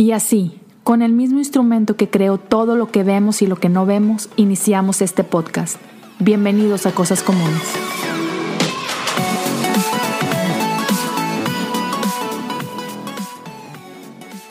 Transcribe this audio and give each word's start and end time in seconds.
Y 0.00 0.12
así, 0.12 0.58
con 0.82 1.02
el 1.02 1.12
mismo 1.12 1.40
instrumento 1.40 1.94
que 1.94 2.08
creó 2.08 2.38
todo 2.38 2.74
lo 2.74 2.90
que 2.90 3.04
vemos 3.04 3.42
y 3.42 3.46
lo 3.46 3.56
que 3.56 3.68
no 3.68 3.84
vemos, 3.84 4.30
iniciamos 4.36 5.02
este 5.02 5.24
podcast. 5.24 5.76
Bienvenidos 6.18 6.86
a 6.86 6.92
Cosas 6.92 7.22
Comunes. 7.22 7.60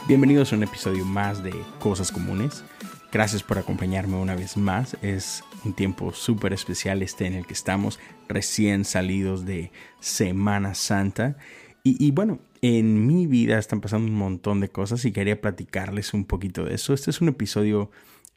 Bienvenidos 0.07 0.53
a 0.53 0.55
un 0.55 0.61
episodio 0.61 1.03
más 1.03 1.41
de 1.41 1.55
Cosas 1.79 2.11
Comunes. 2.11 2.63
Gracias 3.11 3.41
por 3.41 3.57
acompañarme 3.57 4.17
una 4.17 4.35
vez 4.35 4.55
más. 4.55 4.97
Es 5.01 5.43
un 5.65 5.73
tiempo 5.73 6.13
súper 6.13 6.53
especial 6.53 7.01
este 7.01 7.25
en 7.25 7.33
el 7.33 7.47
que 7.47 7.53
estamos 7.53 7.99
recién 8.27 8.85
salidos 8.85 9.45
de 9.47 9.71
Semana 9.99 10.75
Santa. 10.75 11.37
Y, 11.83 12.11
bueno, 12.11 12.37
en 12.61 13.07
mi 13.07 13.27
vida 13.27 13.57
están 13.57 13.81
pasando 13.81 14.07
un 14.07 14.17
montón 14.17 14.59
de 14.59 14.69
cosas 14.69 15.05
y 15.05 15.11
quería 15.11 15.41
platicarles 15.41 16.13
un 16.13 16.25
poquito 16.25 16.65
de 16.65 16.75
eso. 16.75 16.93
Este 16.93 17.09
es 17.09 17.21
un 17.21 17.29
episodio 17.29 17.91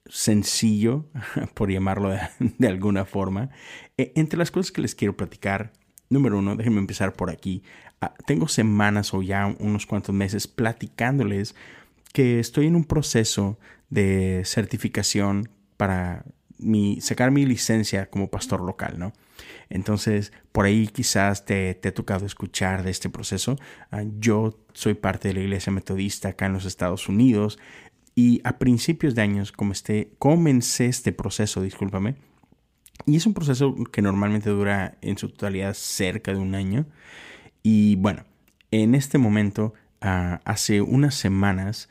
sencillo, 0.07 1.07
por 1.55 1.71
llamarlo 1.71 2.15
de, 2.39 2.69
alguna 2.69 3.05
forma. 3.05 3.51
E, 3.97 4.13
entre 4.17 4.39
las 4.39 4.51
cosas 4.51 4.73
que 4.73 4.83
les 4.83 4.95
quiero 4.95 5.17
platicar, 5.17 5.73
número 6.09 6.39
uno, 6.39 6.57
déjenme 6.57 6.79
empezar 6.79 7.13
por 7.15 7.31
aquí. 7.31 7.63
Ah, 8.01 8.15
tengo 8.27 8.49
semanas 8.49 9.15
o 9.15 9.23
ya 9.23 9.47
unos 9.59 9.87
cuantos 9.87 10.15
meses 10.15 10.47
platicándoles 10.47 11.55
que 12.13 12.41
estoy 12.41 12.67
en 12.67 12.77
un 12.77 12.85
proceso 12.85 13.59
de 13.91 14.43
certificación 14.45 15.49
para 15.77 16.25
sacar 17.01 17.31
mi 17.31 17.45
licencia 17.47 18.07
como 18.07 18.29
pastor 18.29 18.61
local, 18.61 18.99
¿no? 18.99 19.13
Entonces, 19.71 20.33
por 20.53 20.65
ahí 20.67 20.89
quizás 20.89 21.45
te, 21.45 21.75
te 21.75 21.89
ha 21.89 21.95
tocado 21.95 22.27
escuchar 22.27 22.83
de 22.83 22.91
este 22.91 23.11
proceso. 23.11 23.57
Ah, 23.91 24.05
yo 24.19 24.59
soy 24.73 24.95
parte 24.95 25.29
de 25.29 25.35
la 25.35 25.41
iglesia 25.41 25.73
metodista 25.73 26.29
acá 26.29 26.47
en 26.47 26.53
los 26.53 26.65
Estados 26.65 27.09
Unidos 27.09 27.59
y 28.15 28.41
a 28.45 28.59
principios 28.59 29.15
de 29.15 29.23
años 29.23 29.53
comencé, 29.53 30.13
comencé 30.19 30.87
este 30.87 31.13
proceso, 31.13 31.63
discúlpame, 31.63 32.17
y 33.07 33.17
es 33.17 33.27
un 33.27 33.35
proceso 33.35 33.75
que 33.91 34.03
normalmente 34.03 34.51
dura 34.51 34.97
en 35.01 35.19
su 35.19 35.29
totalidad 35.31 35.75
cerca 35.75 36.33
de 36.33 36.39
un 36.39 36.55
año. 36.55 36.87
Y 37.63 37.97
bueno, 37.97 38.25
en 38.71 38.95
este 38.95 39.19
momento, 39.19 39.75
ah, 40.01 40.41
hace 40.45 40.83
unas 40.83 41.15
semanas, 41.15 41.89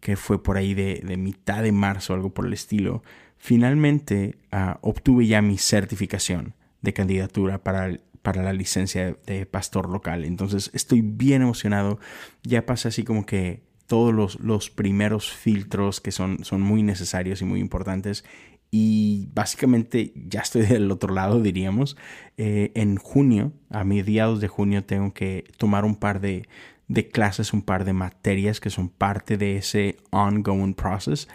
que 0.00 0.16
fue 0.16 0.42
por 0.42 0.56
ahí 0.56 0.74
de, 0.74 1.02
de 1.04 1.16
mitad 1.16 1.62
de 1.62 1.72
marzo, 1.72 2.14
algo 2.14 2.30
por 2.30 2.46
el 2.46 2.52
estilo, 2.52 3.02
finalmente 3.38 4.38
ah, 4.50 4.78
obtuve 4.82 5.26
ya 5.26 5.42
mi 5.42 5.58
certificación 5.58 6.54
de 6.82 6.92
candidatura 6.92 7.62
para, 7.62 7.98
para 8.22 8.42
la 8.42 8.52
licencia 8.52 9.16
de 9.26 9.46
pastor 9.46 9.88
local. 9.88 10.24
Entonces 10.24 10.70
estoy 10.74 11.02
bien 11.02 11.42
emocionado. 11.42 11.98
Ya 12.42 12.66
pasa 12.66 12.88
así 12.88 13.04
como 13.04 13.26
que 13.26 13.62
todos 13.86 14.14
los, 14.14 14.38
los 14.40 14.70
primeros 14.70 15.32
filtros 15.32 16.00
que 16.00 16.12
son, 16.12 16.44
son 16.44 16.60
muy 16.60 16.82
necesarios 16.82 17.42
y 17.42 17.44
muy 17.44 17.60
importantes. 17.60 18.24
Y 18.70 19.28
básicamente 19.34 20.12
ya 20.14 20.40
estoy 20.40 20.62
del 20.66 20.90
otro 20.90 21.12
lado, 21.12 21.40
diríamos. 21.40 21.96
Eh, 22.36 22.70
en 22.74 22.96
junio, 22.96 23.52
a 23.68 23.84
mediados 23.84 24.40
de 24.40 24.48
junio, 24.48 24.84
tengo 24.84 25.12
que 25.12 25.44
tomar 25.56 25.84
un 25.84 25.96
par 25.96 26.20
de, 26.20 26.48
de 26.86 27.08
clases, 27.08 27.52
un 27.52 27.62
par 27.62 27.84
de 27.84 27.92
materias 27.92 28.60
que 28.60 28.70
son 28.70 28.88
parte 28.88 29.36
de 29.36 29.56
ese 29.56 29.96
ongoing 30.10 30.74
process. 30.74 31.28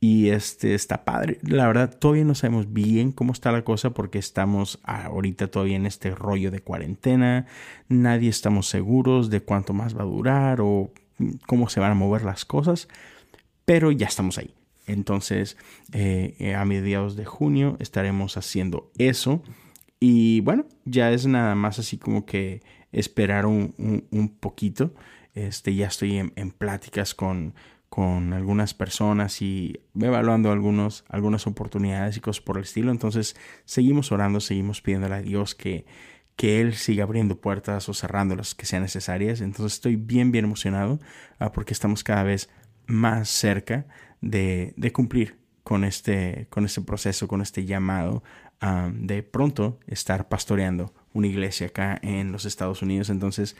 Y 0.00 0.28
este 0.28 0.74
está 0.74 1.04
padre. 1.04 1.38
La 1.42 1.66
verdad, 1.66 1.96
todavía 1.98 2.24
no 2.24 2.34
sabemos 2.34 2.72
bien 2.72 3.12
cómo 3.12 3.32
está 3.32 3.50
la 3.50 3.64
cosa 3.64 3.90
porque 3.90 4.18
estamos 4.18 4.78
ahorita 4.84 5.48
todavía 5.48 5.76
en 5.76 5.86
este 5.86 6.10
rollo 6.10 6.50
de 6.50 6.60
cuarentena. 6.60 7.46
Nadie 7.88 8.28
estamos 8.28 8.68
seguros 8.68 9.30
de 9.30 9.40
cuánto 9.40 9.72
más 9.72 9.96
va 9.96 10.02
a 10.02 10.06
durar 10.06 10.60
o 10.60 10.92
cómo 11.46 11.68
se 11.70 11.80
van 11.80 11.92
a 11.92 11.94
mover 11.94 12.24
las 12.24 12.44
cosas. 12.44 12.88
Pero 13.64 13.90
ya 13.90 14.06
estamos 14.06 14.36
ahí. 14.38 14.54
Entonces, 14.86 15.56
eh, 15.92 16.54
a 16.56 16.64
mediados 16.64 17.16
de 17.16 17.24
junio 17.24 17.76
estaremos 17.80 18.36
haciendo 18.36 18.92
eso. 18.98 19.42
Y 19.98 20.40
bueno, 20.40 20.66
ya 20.84 21.10
es 21.10 21.26
nada 21.26 21.54
más 21.54 21.78
así 21.78 21.96
como 21.96 22.26
que 22.26 22.62
esperar 22.92 23.46
un, 23.46 23.74
un, 24.10 24.28
poquito. 24.28 24.92
Este, 25.34 25.74
ya 25.74 25.86
estoy 25.88 26.18
en 26.18 26.50
pláticas 26.52 27.14
con, 27.14 27.54
con 27.88 28.32
algunas 28.32 28.74
personas 28.74 29.40
y 29.42 29.80
evaluando 29.98 30.50
algunos, 30.50 31.04
algunas 31.08 31.46
oportunidades 31.46 32.16
y 32.16 32.20
cosas 32.20 32.42
por 32.42 32.56
el 32.56 32.64
estilo. 32.64 32.90
Entonces 32.90 33.36
seguimos 33.64 34.12
orando, 34.12 34.40
seguimos 34.40 34.82
pidiéndole 34.82 35.14
a 35.14 35.22
Dios 35.22 35.54
que, 35.54 35.86
que 36.36 36.60
Él 36.60 36.74
siga 36.74 37.04
abriendo 37.04 37.40
puertas 37.40 37.88
o 37.88 37.94
cerrando 37.94 38.36
las 38.36 38.54
que 38.54 38.66
sean 38.66 38.82
necesarias. 38.82 39.40
Entonces 39.40 39.74
estoy 39.74 39.96
bien, 39.96 40.32
bien 40.32 40.44
emocionado 40.44 40.98
ah, 41.38 41.52
porque 41.52 41.72
estamos 41.72 42.04
cada 42.04 42.22
vez 42.22 42.50
más 42.86 43.28
cerca 43.28 43.86
de, 44.20 44.74
de, 44.76 44.92
cumplir 44.92 45.38
con 45.62 45.84
este, 45.84 46.46
con 46.50 46.64
este 46.64 46.80
proceso, 46.82 47.28
con 47.28 47.40
este 47.40 47.64
llamado 47.64 48.22
ah, 48.60 48.90
de 48.92 49.22
pronto 49.22 49.78
estar 49.86 50.28
pastoreando 50.28 50.92
una 51.12 51.28
iglesia 51.28 51.68
acá 51.68 51.98
en 52.02 52.32
los 52.32 52.44
Estados 52.44 52.82
Unidos. 52.82 53.10
Entonces 53.10 53.56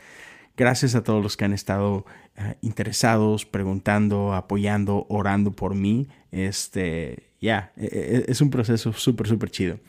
Gracias 0.57 0.95
a 0.95 1.03
todos 1.03 1.21
los 1.21 1.37
que 1.37 1.45
han 1.45 1.53
estado 1.53 2.03
eh, 2.35 2.55
interesados, 2.61 3.45
preguntando, 3.45 4.33
apoyando, 4.33 5.05
orando 5.07 5.51
por 5.51 5.75
mí. 5.75 6.07
Este, 6.31 7.29
ya, 7.39 7.71
e, 7.77 7.85
e, 7.85 8.31
es 8.31 8.41
un 8.41 8.49
proceso 8.49 8.91
súper, 8.91 9.27
súper 9.27 9.51
chido. 9.51 9.79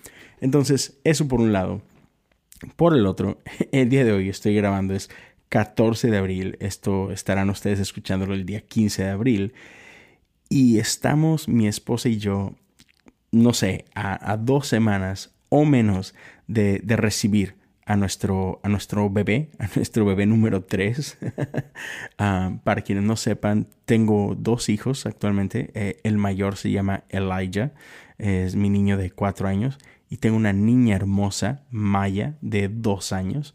Entonces, 0.42 1.00
eso 1.04 1.26
por 1.26 1.40
un 1.40 1.54
lado. 1.54 1.80
Por 2.76 2.94
el 2.94 3.06
otro, 3.06 3.38
el 3.72 3.88
día 3.88 4.04
de 4.04 4.12
hoy 4.12 4.28
estoy 4.28 4.54
grabando 4.54 4.92
es 4.92 5.08
14 5.48 6.10
de 6.10 6.18
abril. 6.18 6.58
Esto 6.60 7.12
estarán 7.12 7.48
ustedes 7.48 7.80
escuchándolo 7.80 8.34
el 8.34 8.44
día 8.44 8.60
15 8.60 9.04
de 9.04 9.10
abril. 9.10 9.54
Y 10.50 10.80
estamos, 10.80 11.48
mi 11.48 11.66
esposa 11.66 12.10
y 12.10 12.18
yo, 12.18 12.52
no 13.32 13.54
sé, 13.54 13.86
a, 13.94 14.36
dos 14.36 14.68
semanas 14.68 15.34
o 15.48 15.64
menos 15.64 16.14
de 16.46 16.82
recibir 16.84 17.58
a 17.88 17.96
nuestro, 17.96 18.60
a 18.62 18.68
nuestro 18.68 19.08
bebé, 19.08 19.48
a 19.58 19.66
nuestro 19.74 20.04
bebé 20.04 20.26
número 20.26 20.62
3. 20.62 21.18
Ah, 22.20 22.58
para 22.64 22.82
quienes 22.82 23.04
no 23.04 23.14
sepan, 23.16 23.68
tengo 23.84 24.34
dos 24.36 24.68
hijos 24.68 25.06
actualmente. 25.06 25.70
Eh, 25.74 26.00
el 26.02 26.18
mayor 26.18 26.56
se 26.56 26.70
llama 26.72 27.04
Elijah, 27.08 27.72
es 28.18 28.56
mi 28.56 28.70
niño 28.70 28.96
de 28.96 29.12
4 29.12 29.46
años. 29.46 29.78
Y 30.10 30.16
tengo 30.16 30.36
una 30.36 30.52
niña 30.52 30.96
hermosa, 30.96 31.62
Maya, 31.70 32.36
de 32.40 32.68
2 32.68 33.12
años. 33.12 33.54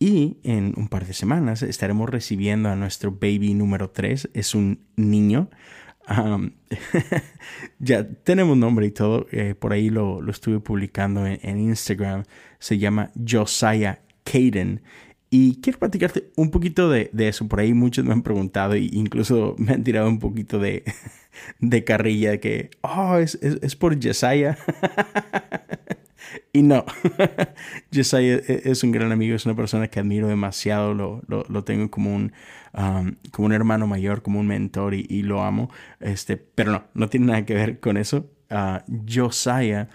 Y 0.00 0.38
en 0.42 0.74
un 0.76 0.88
par 0.88 1.06
de 1.06 1.14
semanas 1.14 1.62
estaremos 1.62 2.10
recibiendo 2.10 2.68
a 2.68 2.76
nuestro 2.76 3.12
baby 3.12 3.54
número 3.54 3.90
3. 3.90 4.30
Es 4.34 4.56
un 4.56 4.80
niño. 4.96 5.48
ya 7.78 8.08
tenemos 8.08 8.56
nombre 8.56 8.86
y 8.86 8.90
todo. 8.90 9.26
Eh, 9.30 9.54
por 9.54 9.72
ahí 9.72 9.90
lo, 9.90 10.20
lo 10.20 10.30
estuve 10.30 10.60
publicando 10.60 11.26
en, 11.26 11.58
Instagram. 11.58 12.24
Se 12.58 12.78
llama 12.78 13.10
Josiah 13.28 14.00
Caden. 14.24 14.82
Y 15.30 15.60
quiero 15.62 15.78
platicarte 15.78 16.30
un 16.36 16.50
poquito 16.50 16.90
de, 16.90 17.08
de, 17.12 17.28
eso. 17.28 17.48
Por 17.48 17.60
ahí 17.60 17.72
muchos 17.72 18.04
me 18.04 18.12
han 18.12 18.22
preguntado 18.22 18.74
e 18.74 18.80
incluso 18.92 19.54
me 19.58 19.72
han 19.72 19.82
tirado 19.82 20.08
un 20.08 20.18
poquito 20.18 20.58
de, 20.58 20.84
de 21.60 21.84
carrilla 21.84 22.38
que, 22.38 22.70
oh, 22.82 23.16
es, 23.16 23.38
es, 23.42 23.58
es 23.62 23.76
por 23.76 24.02
Josiah. 24.02 24.56
Y 26.52 26.62
no, 26.62 26.84
Josiah 27.94 28.36
e, 28.36 28.62
es 28.64 28.82
un 28.84 28.92
gran 28.92 29.12
amigo, 29.12 29.34
es 29.34 29.46
una 29.46 29.56
persona 29.56 29.88
que 29.88 30.00
admiro 30.00 30.28
demasiado, 30.28 30.94
lo, 30.94 31.22
lo, 31.26 31.44
lo 31.48 31.64
tengo 31.64 31.90
como 31.90 32.14
un, 32.14 32.32
como 33.30 33.46
un 33.46 33.52
hermano 33.52 33.86
mayor, 33.86 34.22
como 34.22 34.40
un 34.40 34.46
mentor 34.46 34.94
y, 34.94 35.22
lo 35.22 35.42
amo. 35.42 35.70
Este, 36.00 36.36
pero 36.36 36.72
no, 36.72 36.84
no 36.94 37.08
tiene 37.08 37.26
nada 37.26 37.44
que 37.44 37.54
ver 37.54 37.80
con 37.80 37.96
eso. 37.96 38.30
Uh, 38.50 38.80
Josiah 39.08 39.88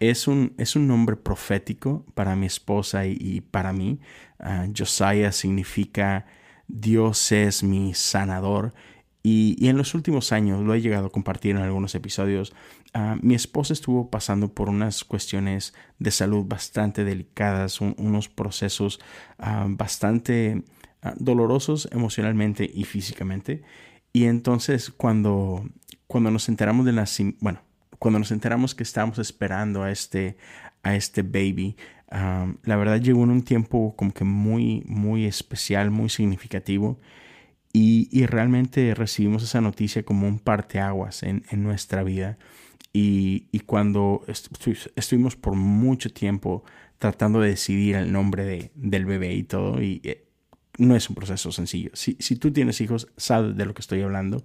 es 0.00 0.28
un, 0.28 0.54
es 0.58 0.76
un 0.76 0.86
nombre 0.86 1.16
profético 1.16 2.04
para 2.14 2.36
mi 2.36 2.46
esposa 2.46 3.06
y, 3.06 3.40
para 3.40 3.72
mí. 3.72 4.00
Uh, 4.38 4.72
Josiah 4.76 5.32
significa 5.32 6.26
Dios 6.68 7.32
es 7.32 7.62
mi 7.62 7.94
sanador. 7.94 8.74
Y, 9.22 9.68
en 9.68 9.76
los 9.76 9.94
últimos 9.94 10.32
años, 10.32 10.62
lo 10.62 10.74
he 10.74 10.80
llegado 10.80 11.06
a 11.06 11.10
compartir 11.10 11.52
en 11.52 11.62
algunos 11.62 11.94
episodios, 11.94 12.52
Ah, 12.94 13.16
mi 13.22 13.34
esposa 13.34 13.72
estuvo 13.72 14.10
pasando 14.10 14.52
por 14.52 14.68
unas 14.68 15.02
cuestiones 15.04 15.72
de 15.98 16.10
salud 16.10 16.44
bastante 16.44 17.04
delicadas, 17.04 17.80
unos 17.80 18.28
procesos 18.28 19.00
ah, 19.38 19.64
bastante 19.66 20.62
ah, 21.00 21.14
dolorosos 21.16 21.88
emocionalmente 21.90 22.70
y 22.72 22.84
físicamente. 22.84 23.62
Y 24.12 24.24
entonces 24.24 24.90
cuando, 24.90 25.66
cuando 26.06 26.30
nos 26.30 26.50
enteramos 26.50 26.84
de 26.84 26.92
la, 26.92 27.06
bueno, 27.40 27.62
cuando 27.98 28.18
nos 28.18 28.30
enteramos 28.30 28.74
que 28.74 28.82
estábamos 28.82 29.18
esperando 29.18 29.82
a 29.82 29.90
este, 29.90 30.36
a 30.82 30.94
este 30.94 31.22
baby, 31.22 31.76
la 32.10 32.76
verdad 32.76 33.00
llegó 33.00 33.24
en 33.24 33.30
un 33.30 33.42
tiempo 33.42 33.94
como 33.96 34.12
que 34.12 34.24
muy, 34.24 34.82
muy 34.84 35.24
especial, 35.24 35.90
muy 35.90 36.10
significativo. 36.10 37.00
Y, 37.74 38.26
realmente 38.26 38.94
recibimos 38.94 39.42
esa 39.42 39.62
noticia 39.62 40.02
como 40.02 40.28
un 40.28 40.38
parteaguas 40.38 41.22
en, 41.22 41.44
en 41.50 41.62
nuestra 41.62 42.02
vida. 42.02 42.38
Y, 42.92 43.60
cuando 43.66 44.24
estuvimos 44.96 45.36
por 45.36 45.54
mucho 45.54 46.12
tiempo 46.12 46.64
tratando 46.98 47.40
de 47.40 47.48
decidir 47.48 47.96
el 47.96 48.12
nombre 48.12 48.44
de, 48.44 48.70
del 48.74 49.06
bebé 49.06 49.34
y 49.34 49.42
todo, 49.42 49.82
y 49.82 50.00
eh, 50.04 50.26
no 50.78 50.96
es 50.96 51.08
un 51.08 51.14
proceso 51.14 51.50
sencillo. 51.50 51.90
Si, 51.94 52.16
si 52.20 52.36
tú 52.36 52.52
tienes 52.52 52.80
hijos, 52.80 53.08
sabes 53.16 53.56
de 53.56 53.64
lo 53.64 53.74
que 53.74 53.80
estoy 53.80 54.02
hablando. 54.02 54.44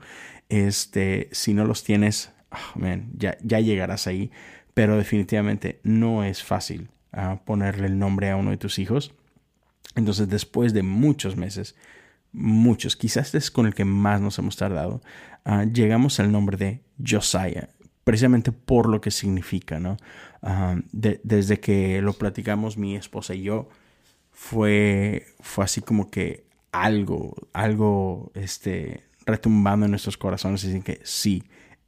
Este, 0.50 1.30
si 1.31 1.53
no 1.53 1.65
los 1.65 1.83
tienes, 1.83 2.31
oh, 2.51 2.80
ya, 3.18 3.38
ya 3.44 3.59
llegarás 3.59 4.07
ahí. 4.07 4.31
Pero 4.73 4.97
definitivamente 4.97 5.80
no 5.83 6.23
es 6.23 6.44
fácil 6.44 6.89
uh, 7.13 7.44
ponerle 7.44 7.88
el 7.88 8.00
nombre 8.00 8.30
a 8.30 8.35
uno 8.35 8.51
de 8.51 8.57
tus 8.57 8.80
hijos. 8.80 9.13
Entonces, 9.95 10.30
después 10.30 10.73
de 10.73 10.83
muchos 10.83 11.35
meses, 11.35 11.75
muchos, 12.31 12.95
quizás 12.95 13.33
es 13.35 13.51
con 13.51 13.65
el 13.65 13.74
que 13.74 13.85
más 13.85 14.21
nos 14.21 14.38
hemos 14.39 14.57
tardado, 14.57 15.01
uh, 15.45 15.63
llegamos 15.71 16.19
al 16.19 16.31
nombre 16.31 16.57
de 16.57 16.83
Josiah, 17.06 17.69
precisamente 18.03 18.51
por 18.51 18.88
lo 18.89 19.01
que 19.01 19.12
significa, 19.12 19.79
¿no? 19.79 19.97
De, 20.94 21.19
desde 21.24 21.59
que 21.59 22.01
lo 22.01 22.13
platicamos 22.13 22.77
mi 22.77 22.95
esposa 22.95 23.33
y 23.33 23.41
yo, 23.41 23.68
fue, 24.31 25.25
fue 25.39 25.65
así 25.65 25.81
como 25.81 26.09
que 26.09 26.45
algo, 26.71 27.35
algo, 27.53 28.31
este, 28.35 29.03
retumbando 29.25 29.85
en 29.85 29.91
nuestros 29.91 30.15
corazones 30.15 30.62
dicen 30.62 30.83
que 30.83 31.01
sí, 31.03 31.44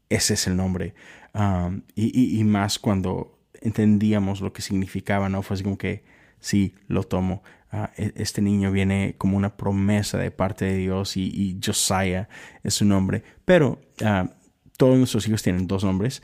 ese 0.10 0.34
es 0.34 0.48
el 0.48 0.58
nombre. 0.58 0.96
Um, 1.34 1.84
y, 1.96 2.40
y, 2.40 2.44
más 2.44 2.80
cuando 2.80 3.40
entendíamos 3.62 4.42
lo 4.42 4.52
que 4.52 4.64
significaba, 4.64 5.30
¿no? 5.30 5.44
Fue 5.44 5.54
así 5.54 5.64
como 5.64 5.78
que 5.78 6.04
sí, 6.40 6.76
lo 6.88 7.04
tomo. 7.04 7.44
Ah, 7.72 7.92
e, 7.98 8.14
este 8.16 8.42
niño 8.42 8.72
viene 8.72 9.16
como 9.18 9.38
una 9.38 9.56
promesa 9.56 10.18
de 10.18 10.32
parte 10.32 10.66
de 10.66 10.76
Dios 10.78 11.18
y, 11.18 11.60
Josiah 11.64 12.28
es 12.64 12.76
su 12.76 12.86
nombre. 12.86 13.24
Pero 13.46 13.80
uh, 14.02 14.28
todos 14.78 14.98
nuestros 14.98 15.28
hijos 15.28 15.44
tienen 15.44 15.68
dos 15.68 15.84
nombres 15.84 16.24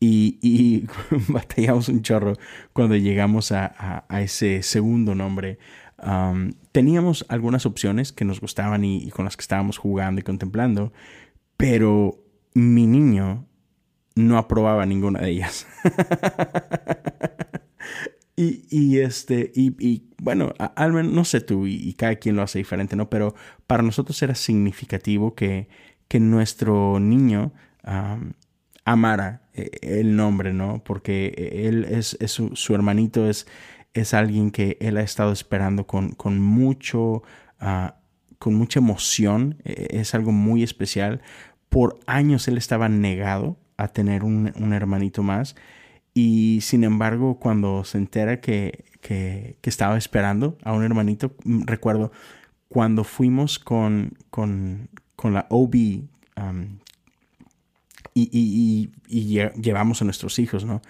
y, 0.00 0.86
batallamos 1.28 1.88
un 1.88 2.02
chorro 2.02 2.34
cuando 2.72 2.96
llegamos 2.96 3.52
a, 3.52 4.04
ese 4.20 4.62
segundo 4.62 5.14
nombre. 5.14 5.58
teníamos 6.72 7.24
algunas 7.28 7.66
opciones 7.66 8.12
que 8.12 8.24
nos 8.24 8.40
gustaban 8.40 8.84
y, 8.84 9.10
con 9.10 9.24
las 9.24 9.36
que 9.36 9.42
estábamos 9.42 9.78
jugando 9.78 10.20
y 10.20 10.24
contemplando, 10.24 10.92
pero 11.56 12.18
mi 12.54 12.86
niño 12.86 13.46
no 14.14 14.38
aprobaba 14.38 14.86
ninguna 14.86 15.20
de 15.20 15.30
ellas. 15.30 15.66
y, 18.36 18.98
este, 18.98 19.50
y, 19.54 20.10
bueno, 20.18 20.52
al 20.58 20.92
menos 20.92 21.12
no 21.12 21.24
sé 21.24 21.40
tú, 21.40 21.66
y, 21.66 21.92
cada 21.94 22.16
quien 22.16 22.36
lo 22.36 22.42
hace 22.42 22.58
diferente, 22.58 22.94
¿no? 22.94 23.08
Pero 23.08 23.34
para 23.66 23.82
nosotros 23.82 24.20
era 24.22 24.34
significativo 24.34 25.34
que, 25.34 25.68
que 26.08 26.20
nuestro 26.20 27.00
niño 27.00 27.52
amara 28.84 29.42
eh, 29.54 29.70
el 29.82 30.16
nombre, 30.16 30.52
¿no? 30.52 30.82
Porque 30.84 31.34
él 31.66 31.84
es, 31.84 32.16
su, 32.26 32.74
hermanito, 32.74 33.28
es, 33.28 33.46
es 33.94 34.14
alguien 34.14 34.50
que 34.50 34.76
él 34.80 34.98
ha 34.98 35.02
estado 35.02 35.32
esperando 35.32 35.86
con, 35.86 36.10
con 36.12 36.40
mucho, 36.40 37.22
ah, 37.58 37.96
con 38.38 38.54
mucha 38.54 38.80
emoción, 38.80 39.56
e, 39.64 39.98
es 40.00 40.14
algo 40.14 40.32
muy 40.32 40.62
especial. 40.62 41.22
Por 41.68 41.98
años 42.06 42.48
él 42.48 42.58
estaba 42.58 42.88
negado 42.88 43.58
a 43.76 43.88
tener 43.88 44.24
un, 44.24 44.72
hermanito 44.72 45.22
más 45.22 45.56
y 46.16 46.60
sin 46.62 46.82
embargo 46.82 47.38
cuando 47.38 47.84
se 47.84 47.98
entera 47.98 48.40
que, 48.40 48.86
que, 49.02 49.58
estaba 49.62 49.98
esperando 49.98 50.56
a 50.64 50.72
un 50.72 50.82
hermanito, 50.82 51.36
mm, 51.44 51.64
recuerdo 51.66 52.10
cuando 52.68 53.04
fuimos 53.04 53.58
con, 53.58 54.14
con, 54.30 54.88
con 55.14 55.34
la 55.34 55.46
OB 55.50 55.74
y, 58.14 58.90
llevamos 59.58 60.00
a 60.00 60.06
nuestros 60.06 60.38
hijos, 60.38 60.64
¿no? 60.64 60.80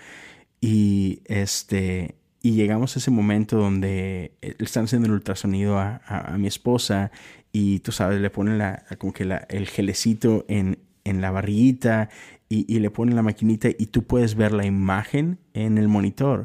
Y 0.61 1.23
este 1.25 2.15
y 2.41 2.53
llegamos 2.53 2.95
a 2.95 3.01
ese 3.01 3.11
momento 3.11 3.57
donde 3.57 4.31
están 4.41 4.85
haciendo 4.85 5.09
el 5.09 5.15
ultrasonido 5.15 5.81
a, 5.81 6.37
mi 6.39 6.47
esposa 6.47 7.11
y 7.51 7.81
tú 7.81 7.91
sabes, 7.91 8.21
le 8.21 8.31
ponen 8.31 8.59
la, 8.59 8.85
como 8.99 9.13
que 9.13 9.25
el 9.25 9.67
gelecito 9.67 10.45
en, 10.47 10.79
en 11.03 11.21
la 11.21 11.33
barriguita 11.33 12.11
y, 12.49 12.79
le 12.79 12.91
ponen 12.91 13.17
la 13.17 13.23
maquinita 13.23 13.69
y 13.77 13.87
tú 13.87 14.05
puedes 14.05 14.37
ver 14.37 14.53
la 14.53 14.65
imagen 14.65 15.39
en 15.53 15.79
el 15.79 15.89
monitor. 15.89 16.45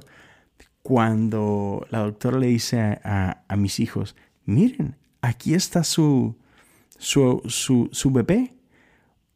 Cuando 0.82 1.86
la 1.90 2.00
doctora 2.00 2.40
le 2.40 2.48
dice 2.48 2.80
a, 2.80 3.44
a 3.48 3.56
mis 3.56 3.80
hijos, 3.80 4.16
miren, 4.46 4.96
aquí 5.22 5.54
está 5.54 5.84
su, 5.84 6.36
su, 6.98 7.42
su, 7.48 7.90
su 7.92 8.12
bebé. 8.12 8.54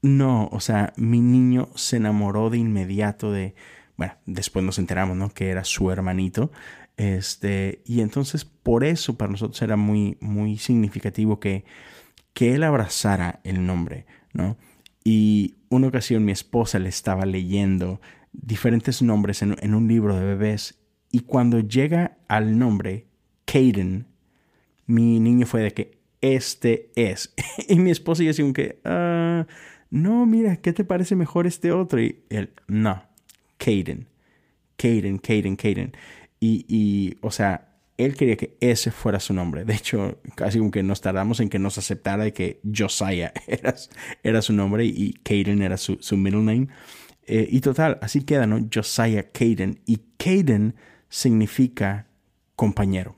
No, 0.01 0.49
o 0.51 0.59
sea, 0.59 0.93
mi 0.97 1.21
niño 1.21 1.69
se 1.75 1.97
enamoró 1.97 2.49
de 2.49 2.57
inmediato 2.57 3.31
de, 3.31 3.55
bueno, 3.97 4.13
después 4.25 4.63
nos 4.63 4.77
enteramos, 4.77 5.17
¿no? 5.17 5.29
Que 5.29 5.49
era 5.49 5.63
su 5.63 5.91
hermanito. 5.91 6.51
Este, 6.97 7.81
y 7.85 8.01
entonces 8.01 8.45
por 8.45 8.83
eso 8.83 9.17
para 9.17 9.31
nosotros 9.31 9.61
era 9.61 9.75
muy, 9.75 10.17
muy 10.21 10.57
significativo 10.57 11.39
que, 11.39 11.65
que 12.33 12.55
él 12.55 12.63
abrazara 12.63 13.39
el 13.43 13.65
nombre, 13.65 14.05
¿no? 14.33 14.57
Y 15.03 15.55
una 15.75 15.87
ocasión 15.87 16.25
mi 16.25 16.31
esposa 16.31 16.79
le 16.79 16.89
estaba 16.89 17.25
leyendo 17.25 18.01
diferentes 18.31 19.01
nombres 19.01 19.41
en, 19.41 19.73
un 19.73 19.87
libro 19.87 20.15
de 20.15 20.25
bebés 20.25 20.79
y 21.11 21.21
cuando 21.21 21.59
llega 21.59 22.17
al 22.27 22.57
nombre 22.57 23.07
Caden, 23.45 24.07
mi 24.85 25.19
niño 25.19 25.45
fue 25.45 25.61
de 25.61 25.71
que 25.71 25.97
este 26.21 26.91
es. 26.95 27.33
y 27.67 27.75
mi 27.77 27.91
esposa 27.91 28.23
y 28.23 28.25
yo 28.25 28.31
así 28.31 28.53
que, 28.53 28.79
ah, 28.83 29.45
no, 29.89 30.25
mira, 30.25 30.57
¿qué 30.57 30.73
te 30.73 30.83
parece 30.83 31.15
mejor 31.15 31.47
este 31.47 31.71
otro? 31.71 32.01
Y 32.01 32.23
él, 32.29 32.51
no, 32.67 33.03
Caden, 33.57 34.07
Caden, 34.77 35.19
Caden, 35.19 35.55
Caden. 35.55 35.93
Y, 36.39 36.65
y, 36.67 37.17
o 37.21 37.31
sea, 37.31 37.74
él 37.97 38.15
quería 38.15 38.35
que 38.35 38.57
ese 38.59 38.91
fuera 38.91 39.19
su 39.19 39.33
nombre. 39.33 39.63
De 39.65 39.73
hecho, 39.73 40.19
casi 40.35 40.59
como 40.59 40.71
que 40.71 40.83
nos 40.83 41.01
tardamos 41.01 41.39
en 41.39 41.49
que 41.49 41.59
nos 41.59 41.77
aceptara 41.77 42.29
que 42.31 42.59
Josiah 42.63 43.31
era, 44.23 44.41
su 44.41 44.53
nombre 44.53 44.85
y 44.85 45.13
Caden 45.13 45.61
era 45.61 45.77
su, 45.77 45.97
su 46.01 46.17
middle 46.17 46.41
name. 46.41 46.67
Eh, 47.27 47.47
y 47.49 47.61
total, 47.61 47.97
así 48.01 48.21
queda, 48.21 48.47
¿no? 48.47 48.67
Josiah 48.73 49.23
Caden. 49.31 49.79
Y 49.85 50.01
Caden 50.17 50.75
significa 51.09 52.07
compañero. 52.55 53.15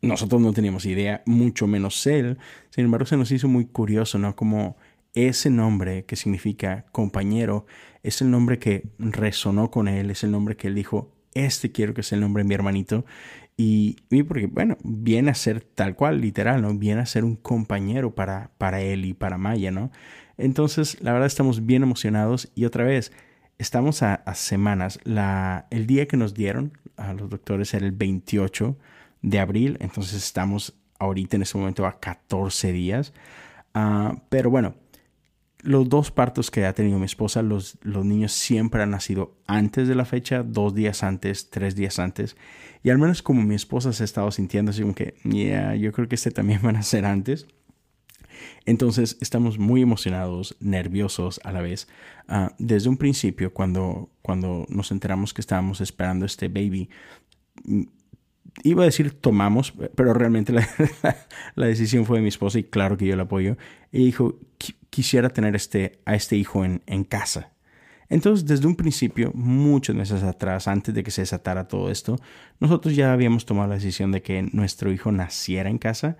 Nosotros 0.00 0.40
no 0.40 0.52
teníamos 0.52 0.86
idea, 0.86 1.22
mucho 1.26 1.66
menos 1.66 2.06
él. 2.06 2.38
Sin 2.70 2.84
embargo, 2.84 3.06
se 3.06 3.16
nos 3.16 3.30
hizo 3.32 3.48
muy 3.48 3.66
curioso, 3.66 4.18
¿no? 4.18 4.34
Como 4.36 4.76
ese 5.14 5.50
nombre 5.50 6.04
que 6.04 6.16
significa 6.16 6.86
compañero 6.92 7.66
es 8.02 8.22
el 8.22 8.30
nombre 8.30 8.58
que 8.58 8.84
resonó 8.98 9.70
con 9.70 9.88
él, 9.88 10.10
es 10.10 10.22
el 10.22 10.30
nombre 10.30 10.56
que 10.56 10.68
él 10.68 10.74
dijo, 10.74 11.12
este 11.34 11.72
quiero 11.72 11.94
que 11.94 12.02
sea 12.02 12.16
el 12.16 12.20
nombre 12.20 12.42
de 12.42 12.48
mi 12.48 12.54
hermanito. 12.54 13.04
Y, 13.60 13.96
porque, 14.28 14.46
bueno, 14.46 14.78
viene 14.84 15.32
a 15.32 15.34
ser 15.34 15.60
tal 15.60 15.96
cual, 15.96 16.20
literal, 16.20 16.62
¿no? 16.62 16.72
Viene 16.74 17.00
a 17.00 17.06
ser 17.06 17.24
un 17.24 17.34
compañero 17.34 18.14
para, 18.14 18.52
para 18.56 18.80
él 18.80 19.04
y 19.04 19.14
para 19.14 19.36
Maya, 19.36 19.72
¿no? 19.72 19.90
Entonces, 20.36 21.00
la 21.00 21.12
verdad 21.12 21.26
estamos 21.26 21.66
bien 21.66 21.82
emocionados 21.82 22.52
y 22.54 22.66
otra 22.66 22.84
vez, 22.84 23.10
estamos 23.58 24.04
a, 24.04 24.22
semanas. 24.36 25.00
La, 25.02 25.66
el 25.70 25.88
día 25.88 26.06
que 26.06 26.16
nos 26.16 26.34
dieron 26.34 26.78
a 26.96 27.12
los 27.14 27.28
doctores 27.28 27.74
era 27.74 27.84
el 27.84 27.90
28 27.90 28.78
de 29.22 29.40
abril, 29.40 29.76
entonces 29.80 30.22
estamos 30.22 30.74
ahorita 31.00 31.34
en 31.34 31.42
este 31.42 31.58
momento 31.58 31.84
a 31.84 31.98
14 31.98 32.70
días. 32.70 33.12
Ah, 33.74 34.22
pero 34.28 34.50
bueno, 34.50 34.76
los 35.62 35.88
dos 35.88 36.12
partos 36.12 36.52
que 36.52 36.64
ha 36.64 36.72
tenido 36.74 37.00
mi 37.00 37.06
esposa, 37.06 37.42
los, 37.42 37.76
los 37.82 38.04
niños 38.04 38.30
siempre 38.30 38.84
han 38.84 38.90
nacido 38.90 39.34
antes 39.48 39.88
de 39.88 39.96
la 39.96 40.04
fecha, 40.04 40.44
dos 40.44 40.76
días 40.76 41.02
antes, 41.02 41.50
tres 41.50 41.74
días 41.74 41.98
antes. 41.98 42.36
Y 42.82 42.90
al 42.90 42.98
menos 42.98 43.22
como 43.22 43.42
mi 43.42 43.54
esposa 43.54 43.92
se 43.92 44.02
ha 44.02 44.06
estado 44.06 44.30
sintiendo 44.30 44.70
así 44.70 44.82
como 44.82 44.94
que, 44.94 45.14
yeah, 45.24 45.74
yo 45.74 45.92
creo 45.92 46.08
que 46.08 46.14
este 46.14 46.30
también 46.30 46.60
va 46.64 46.70
a 46.70 46.72
nacer 46.72 47.04
antes. 47.04 47.46
Entonces 48.66 49.16
estamos 49.20 49.58
muy 49.58 49.82
emocionados, 49.82 50.56
nerviosos 50.60 51.40
a 51.44 51.52
la 51.52 51.60
vez. 51.60 51.88
Ah, 52.28 52.54
desde 52.58 52.88
un 52.88 52.96
principio, 52.96 53.52
cuando, 53.52 54.10
cuando 54.22 54.66
nos 54.68 54.90
enteramos 54.92 55.34
que 55.34 55.40
estábamos 55.40 55.80
esperando 55.80 56.26
este 56.26 56.48
baby, 56.48 56.88
iba 58.62 58.82
a 58.82 58.86
decir 58.86 59.12
tomamos, 59.12 59.72
pero 59.94 60.14
realmente 60.14 60.52
la, 61.54 61.66
decisión 61.66 62.04
fue 62.04 62.18
de 62.18 62.22
mi 62.22 62.28
esposa 62.28 62.58
y 62.58 62.64
claro 62.64 62.96
que 62.96 63.06
yo 63.06 63.16
la 63.16 63.24
apoyo. 63.24 63.56
Y 63.92 64.04
dijo, 64.04 64.38
quisiera 64.90 65.30
tener 65.30 65.56
este, 65.56 66.00
a 66.04 66.14
este 66.14 66.36
hijo 66.36 66.64
en, 66.64 66.82
en 66.86 67.04
casa. 67.04 67.52
Entonces, 68.10 68.46
desde 68.46 68.66
un 68.66 68.76
principio, 68.76 69.32
muchos 69.34 69.94
meses 69.94 70.22
atrás, 70.22 70.66
antes 70.66 70.94
de 70.94 71.02
que 71.02 71.10
se 71.10 71.22
desatara 71.22 71.68
todo 71.68 71.90
esto, 71.90 72.16
nosotros 72.58 72.96
ya 72.96 73.12
habíamos 73.12 73.44
tomado 73.44 73.68
la 73.68 73.74
decisión 73.74 74.12
de 74.12 74.22
que 74.22 74.42
nuestro 74.52 74.90
hijo 74.90 75.12
naciera 75.12 75.68
en 75.68 75.78
casa. 75.78 76.16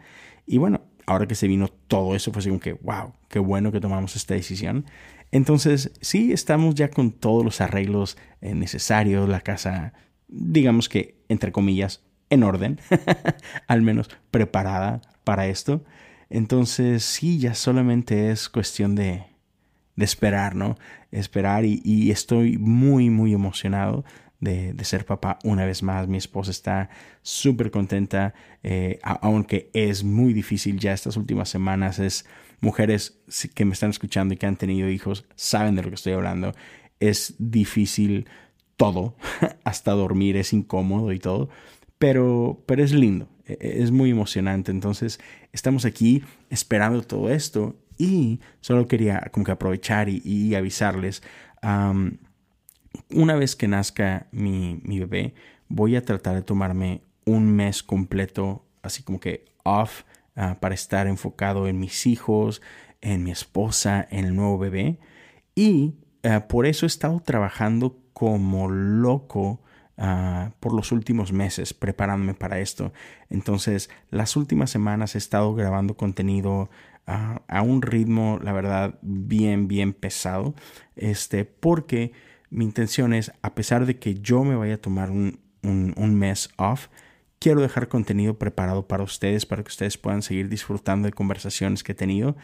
Y 0.46 0.58
bueno, 0.58 0.82
ahora 1.06 1.26
que 1.26 1.34
se 1.34 1.48
vino 1.48 1.68
todo 1.68 2.14
eso, 2.14 2.30
fue 2.32 2.40
así 2.40 2.50
como 2.50 2.60
que, 2.60 2.74
wow, 2.74 3.14
qué 3.28 3.38
bueno 3.38 3.72
que 3.72 3.80
tomamos 3.80 4.16
esta 4.16 4.34
decisión. 4.34 4.84
Entonces, 5.30 5.92
sí, 6.00 6.32
estamos 6.32 6.74
ya 6.74 6.90
con 6.90 7.10
todos 7.10 7.44
los 7.44 7.60
arreglos 7.60 8.18
eh, 8.40 8.54
necesarios, 8.54 9.28
la 9.28 9.40
casa, 9.40 9.94
digamos 10.28 10.88
que, 10.88 11.22
entre 11.28 11.52
comillas, 11.52 12.02
en 12.30 12.42
orden, 12.42 12.80
al 13.66 13.80
menos 13.80 14.10
preparada 14.30 15.00
para 15.24 15.46
esto. 15.46 15.84
Entonces, 16.28 17.02
sí, 17.02 17.38
ya 17.38 17.54
solamente 17.54 18.30
es 18.30 18.50
cuestión 18.50 18.94
de, 18.94 19.24
de 19.98 20.04
esperar, 20.04 20.54
¿no? 20.54 20.76
Esperar 21.10 21.64
y, 21.64 22.10
estoy 22.12 22.56
muy, 22.56 23.10
muy 23.10 23.34
emocionado 23.34 24.04
de, 24.38 24.72
ser 24.84 25.04
papá 25.04 25.40
una 25.42 25.64
vez 25.66 25.82
más. 25.82 26.06
Mi 26.06 26.18
esposa 26.18 26.52
está 26.52 26.88
súper 27.22 27.72
contenta, 27.72 28.32
eh, 28.62 29.00
aunque 29.02 29.70
es 29.74 30.04
muy 30.04 30.32
difícil 30.32 30.78
ya 30.78 30.92
estas 30.92 31.16
últimas 31.16 31.48
semanas. 31.48 31.98
Es 31.98 32.26
mujeres 32.60 33.18
que 33.56 33.64
me 33.64 33.72
están 33.72 33.90
escuchando 33.90 34.34
y 34.34 34.36
que 34.36 34.46
han 34.46 34.56
tenido 34.56 34.88
hijos, 34.88 35.26
saben 35.34 35.74
de 35.74 35.82
lo 35.82 35.88
que 35.88 35.96
estoy 35.96 36.12
hablando. 36.12 36.54
Es 37.00 37.34
difícil 37.40 38.28
todo, 38.76 39.16
hasta 39.64 39.90
dormir 39.90 40.36
es 40.36 40.52
incómodo 40.52 41.12
y 41.12 41.18
todo, 41.18 41.48
pero, 41.98 42.62
pero 42.66 42.84
es 42.84 42.92
lindo, 42.92 43.28
e, 43.46 43.54
e, 43.60 43.82
es 43.82 43.90
muy 43.90 44.10
emocionante. 44.10 44.70
Entonces, 44.70 45.18
estamos 45.52 45.84
aquí 45.84 46.22
esperando 46.50 47.02
todo 47.02 47.30
esto 47.30 47.74
y 47.98 48.40
solo 48.60 48.86
quería 48.86 49.28
como 49.32 49.44
que 49.44 49.52
aprovechar 49.52 50.08
y, 50.08 50.54
avisarles. 50.54 51.22
una 53.10 53.34
vez 53.36 53.56
que 53.56 53.68
nazca 53.68 54.28
mi, 54.32 54.80
mi, 54.84 55.00
bebé, 55.00 55.34
voy 55.68 55.96
a 55.96 56.04
tratar 56.04 56.34
de 56.36 56.42
tomarme 56.42 57.02
un 57.24 57.54
mes 57.54 57.82
completo, 57.82 58.64
así 58.82 59.02
como 59.02 59.20
que 59.20 59.44
off, 59.64 60.04
ah, 60.36 60.58
para 60.60 60.74
estar 60.74 61.06
enfocado 61.06 61.68
en 61.68 61.78
mis 61.78 62.06
hijos, 62.06 62.62
en 63.00 63.24
mi 63.24 63.30
esposa, 63.30 64.06
en 64.10 64.24
el 64.24 64.36
nuevo 64.36 64.58
bebé. 64.58 64.98
Y 65.54 65.94
ah, 66.22 66.46
por 66.48 66.66
eso 66.66 66.86
he 66.86 66.88
estado 66.88 67.20
trabajando 67.20 67.98
como 68.12 68.68
loco 68.70 69.60
Ah, 70.00 70.52
por 70.60 70.74
los 70.74 70.92
últimos 70.92 71.32
meses 71.32 71.74
preparándome 71.74 72.32
para 72.32 72.60
esto. 72.60 72.92
Entonces, 73.30 73.90
las 74.10 74.36
últimas 74.36 74.70
semanas 74.70 75.16
he 75.16 75.18
estado 75.18 75.56
grabando 75.56 75.96
contenido 75.96 76.70
a 77.08 77.62
un 77.62 77.80
ritmo, 77.80 78.38
la 78.42 78.52
verdad, 78.52 78.98
bien, 79.02 79.66
bien 79.66 79.94
pesado. 79.94 80.54
Este, 80.94 81.44
porque 81.44 82.12
mi 82.50 82.64
intención 82.64 83.12
es, 83.12 83.32
a 83.42 83.54
pesar 83.54 83.86
de 83.86 83.98
que 83.98 84.14
yo 84.14 84.44
me 84.44 84.56
vaya 84.56 84.74
a 84.74 84.78
tomar 84.78 85.10
un, 85.10 85.40
un, 85.62 86.14
mes 86.14 86.50
off, 86.56 86.88
quiero 87.38 87.60
dejar 87.60 87.88
contenido 87.88 88.38
preparado 88.38 88.86
para 88.86 89.02
ustedes, 89.02 89.46
para 89.46 89.62
que 89.62 89.68
ustedes 89.68 89.98
puedan 89.98 90.22
seguir 90.22 90.48
disfrutando 90.48 91.06
de 91.06 91.12
conversaciones 91.12 91.82
que 91.82 91.92
he 91.92 91.94
tenido. 91.94 92.36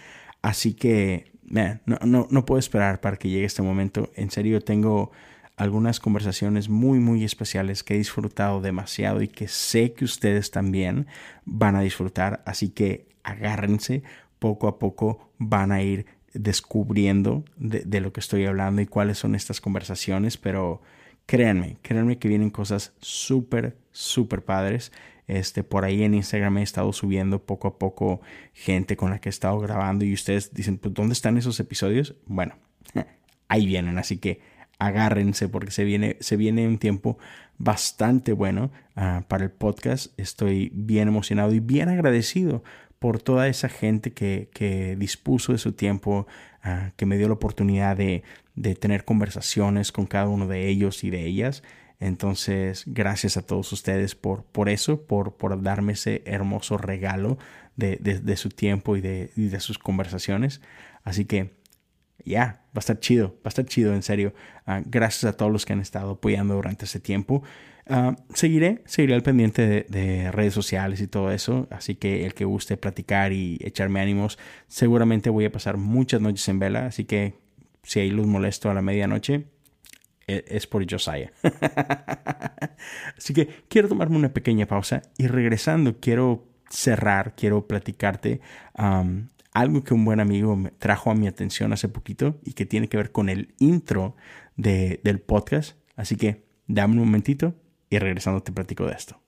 Así 0.42 0.74
que, 0.74 1.32
no, 1.44 1.98
no, 2.04 2.26
no 2.30 2.44
puedo 2.44 2.58
esperar 2.58 3.00
para 3.00 3.16
que 3.16 3.28
llegue 3.28 3.44
este 3.44 3.62
momento. 3.62 4.10
En 4.14 4.30
serio, 4.30 4.60
tengo 4.60 5.10
algunas 5.56 6.00
conversaciones 6.00 6.68
muy, 6.68 6.98
muy 6.98 7.24
especiales 7.24 7.82
que 7.82 7.94
he 7.94 7.98
disfrutado 7.98 8.60
demasiado 8.60 9.22
y 9.22 9.28
que 9.28 9.48
sé 9.48 9.92
que 9.92 10.04
ustedes 10.04 10.50
también 10.50 11.06
van 11.44 11.76
a 11.76 11.80
disfrutar. 11.80 12.42
Así 12.44 12.70
que 12.70 13.08
agárrense, 13.22 14.02
poco 14.44 14.68
a 14.68 14.78
poco 14.78 15.30
van 15.38 15.72
a 15.72 15.80
ir 15.80 16.04
descubriendo 16.34 17.46
de, 17.56 18.00
lo 18.02 18.12
que 18.12 18.20
estoy 18.20 18.44
hablando 18.44 18.82
y 18.82 18.86
cuáles 18.86 19.16
son 19.16 19.34
estas 19.34 19.58
conversaciones, 19.58 20.36
pero 20.36 20.82
créanme, 21.24 21.78
créanme 21.80 22.18
que 22.18 22.28
vienen 22.28 22.50
cosas 22.50 22.92
súper, 23.00 23.78
súper 23.90 24.44
padres. 24.44 24.92
Este, 25.28 25.64
por 25.64 25.86
ahí 25.86 26.02
en 26.02 26.12
Instagram 26.12 26.58
he 26.58 26.62
estado 26.62 26.92
subiendo 26.92 27.46
poco 27.46 27.68
a 27.68 27.78
poco 27.78 28.20
gente 28.52 28.98
con 28.98 29.08
la 29.08 29.18
que 29.18 29.30
he 29.30 29.36
estado 29.38 29.58
grabando 29.60 30.04
y 30.04 30.12
ustedes 30.12 30.52
dicen, 30.52 30.76
pues, 30.76 30.92
¿dónde 30.92 31.14
están 31.14 31.38
esos 31.38 31.58
episodios? 31.58 32.14
Bueno, 32.26 32.56
ahí 33.48 33.64
vienen, 33.64 33.96
así 33.96 34.18
que 34.18 34.42
agárrense 34.78 35.48
porque 35.48 35.70
se 35.70 35.84
viene, 35.84 36.18
se 36.20 36.36
viene 36.36 36.68
un 36.68 36.76
tiempo 36.76 37.16
bastante 37.56 38.34
bueno 38.34 38.70
ah, 38.94 39.24
para 39.26 39.44
el 39.44 39.50
podcast. 39.52 40.12
Estoy 40.18 40.70
bien 40.74 41.08
emocionado 41.08 41.54
y 41.54 41.60
bien 41.60 41.88
agradecido 41.88 42.62
por 43.04 43.20
toda 43.20 43.48
esa 43.48 43.68
gente 43.68 44.14
que, 44.14 44.96
dispuso 44.98 45.52
de 45.52 45.58
su 45.58 45.72
tiempo, 45.72 46.26
ah, 46.62 46.92
que 46.96 47.04
me 47.04 47.18
dio 47.18 47.28
la 47.28 47.34
oportunidad 47.34 47.98
de, 47.98 48.22
tener 48.80 49.04
conversaciones 49.04 49.92
con 49.92 50.06
cada 50.06 50.26
uno 50.28 50.46
de 50.46 50.70
ellos 50.70 51.04
y 51.04 51.10
de 51.10 51.26
ellas. 51.26 51.62
Entonces, 52.00 52.84
gracias 52.86 53.36
a 53.36 53.42
todos 53.42 53.70
ustedes 53.74 54.14
por, 54.14 54.44
por 54.44 54.70
eso, 54.70 55.02
por, 55.02 55.36
por 55.36 55.62
darme 55.62 55.92
ese 55.92 56.22
hermoso 56.24 56.78
regalo 56.78 57.36
de, 57.76 58.36
su 58.38 58.48
tiempo 58.48 58.96
y 58.96 59.02
de, 59.02 59.30
de 59.36 59.60
sus 59.60 59.78
conversaciones. 59.78 60.62
Así 61.02 61.26
que 61.26 61.52
ya, 62.24 62.62
va 62.68 62.76
a 62.76 62.78
estar 62.78 63.00
chido, 63.00 63.34
va 63.34 63.42
a 63.44 63.48
estar 63.50 63.66
chido, 63.66 63.92
en 63.92 64.02
serio. 64.02 64.32
Ah, 64.64 64.80
gracias 64.82 65.24
a 65.24 65.36
todos 65.36 65.52
los 65.52 65.66
que 65.66 65.74
han 65.74 65.80
estado 65.80 66.12
apoyando 66.12 66.54
durante 66.54 66.86
ese 66.86 67.00
tiempo. 67.00 67.42
Ah, 67.86 68.16
seguiré, 68.32 68.82
seguiré 68.86 69.14
al 69.14 69.22
pendiente 69.22 69.86
de, 69.88 70.32
redes 70.32 70.54
sociales 70.54 71.00
y 71.00 71.06
todo 71.06 71.30
eso. 71.30 71.68
Así 71.70 71.96
que 71.96 72.24
el 72.24 72.34
que 72.34 72.44
guste 72.44 72.76
platicar 72.76 73.32
y 73.32 73.58
echarme 73.60 74.00
ánimos, 74.00 74.38
seguramente 74.68 75.30
voy 75.30 75.44
a 75.44 75.52
pasar 75.52 75.76
muchas 75.76 76.20
noches 76.20 76.48
en 76.48 76.58
vela. 76.58 76.86
Así 76.86 77.04
que 77.04 77.34
si 77.82 78.00
ahí 78.00 78.10
los 78.10 78.26
molesto 78.26 78.70
a 78.70 78.74
la 78.74 78.82
medianoche, 78.82 79.46
e, 80.26 80.44
es 80.48 80.66
por 80.66 80.90
Josiah. 80.90 81.30
así 83.18 83.34
que 83.34 83.48
quiero 83.68 83.88
tomarme 83.88 84.16
una 84.16 84.32
pequeña 84.32 84.66
pausa 84.66 85.02
y 85.18 85.26
regresando 85.26 86.00
quiero 86.00 86.48
cerrar, 86.70 87.34
quiero 87.36 87.66
platicarte 87.68 88.40
algo 89.52 89.84
que 89.84 89.94
un 89.94 90.04
buen 90.04 90.18
amigo 90.20 90.56
me 90.56 90.70
trajo 90.70 91.10
a 91.10 91.14
mi 91.14 91.28
atención 91.28 91.72
hace 91.72 91.88
poquito 91.88 92.40
y 92.42 92.54
que 92.54 92.66
tiene 92.66 92.88
que 92.88 92.96
ver 92.96 93.12
con 93.12 93.28
el 93.28 93.54
intro 93.58 94.16
del 94.56 95.20
podcast. 95.20 95.78
Así 95.94 96.16
que 96.16 96.46
dame 96.66 96.94
un 96.94 97.00
momentito 97.00 97.54
y 97.90 97.98
regresando 97.98 98.42
te 98.42 98.52
platico 98.52 98.86
de 98.86 98.94
esto. 98.94 99.20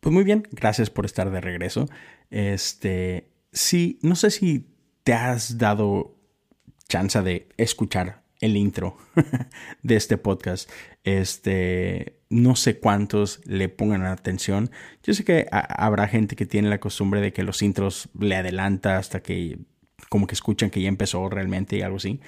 Pues 0.00 0.12
muy 0.12 0.24
bien, 0.24 0.46
gracias 0.50 0.90
por 0.90 1.06
estar 1.06 1.30
de 1.30 1.40
regreso. 1.40 1.88
Este, 2.30 3.30
sí, 3.52 3.98
no 4.02 4.16
sé 4.16 4.30
si 4.30 4.66
te 5.02 5.14
has 5.14 5.56
dado 5.56 6.14
chance 6.88 7.22
de 7.22 7.48
escuchar 7.56 8.22
el 8.40 8.56
intro 8.56 8.98
de 9.82 9.96
este 9.96 10.18
podcast. 10.18 10.70
Este, 11.04 12.20
no 12.28 12.56
sé 12.56 12.78
cuántos 12.78 13.40
le 13.46 13.68
pongan 13.68 14.04
atención. 14.04 14.70
Yo 15.02 15.14
sé 15.14 15.24
que 15.24 15.46
habrá 15.50 16.08
gente 16.08 16.36
que 16.36 16.46
tiene 16.46 16.68
la 16.68 16.80
costumbre 16.80 17.20
de 17.20 17.32
que 17.32 17.42
los 17.42 17.62
intros 17.62 18.08
le 18.18 18.36
adelanta 18.36 18.98
hasta 18.98 19.22
que 19.22 19.58
como 20.10 20.26
que 20.26 20.34
escuchan 20.34 20.70
que 20.70 20.82
ya 20.82 20.88
empezó 20.88 21.28
realmente 21.28 21.76
y 21.76 21.82
algo 21.82 21.96
así. 21.96 22.20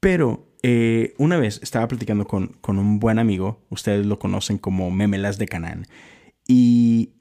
Pero 0.00 0.47
eh, 0.62 1.14
una 1.18 1.36
vez 1.36 1.60
estaba 1.62 1.88
platicando 1.88 2.26
con, 2.26 2.48
con, 2.60 2.78
un 2.78 2.98
buen 2.98 3.18
amigo, 3.18 3.64
ustedes 3.70 4.06
lo 4.06 4.18
conocen 4.18 4.58
como 4.58 4.90
Memelas 4.90 5.38
de 5.38 5.46
Canán, 5.46 5.86
y 6.46 7.12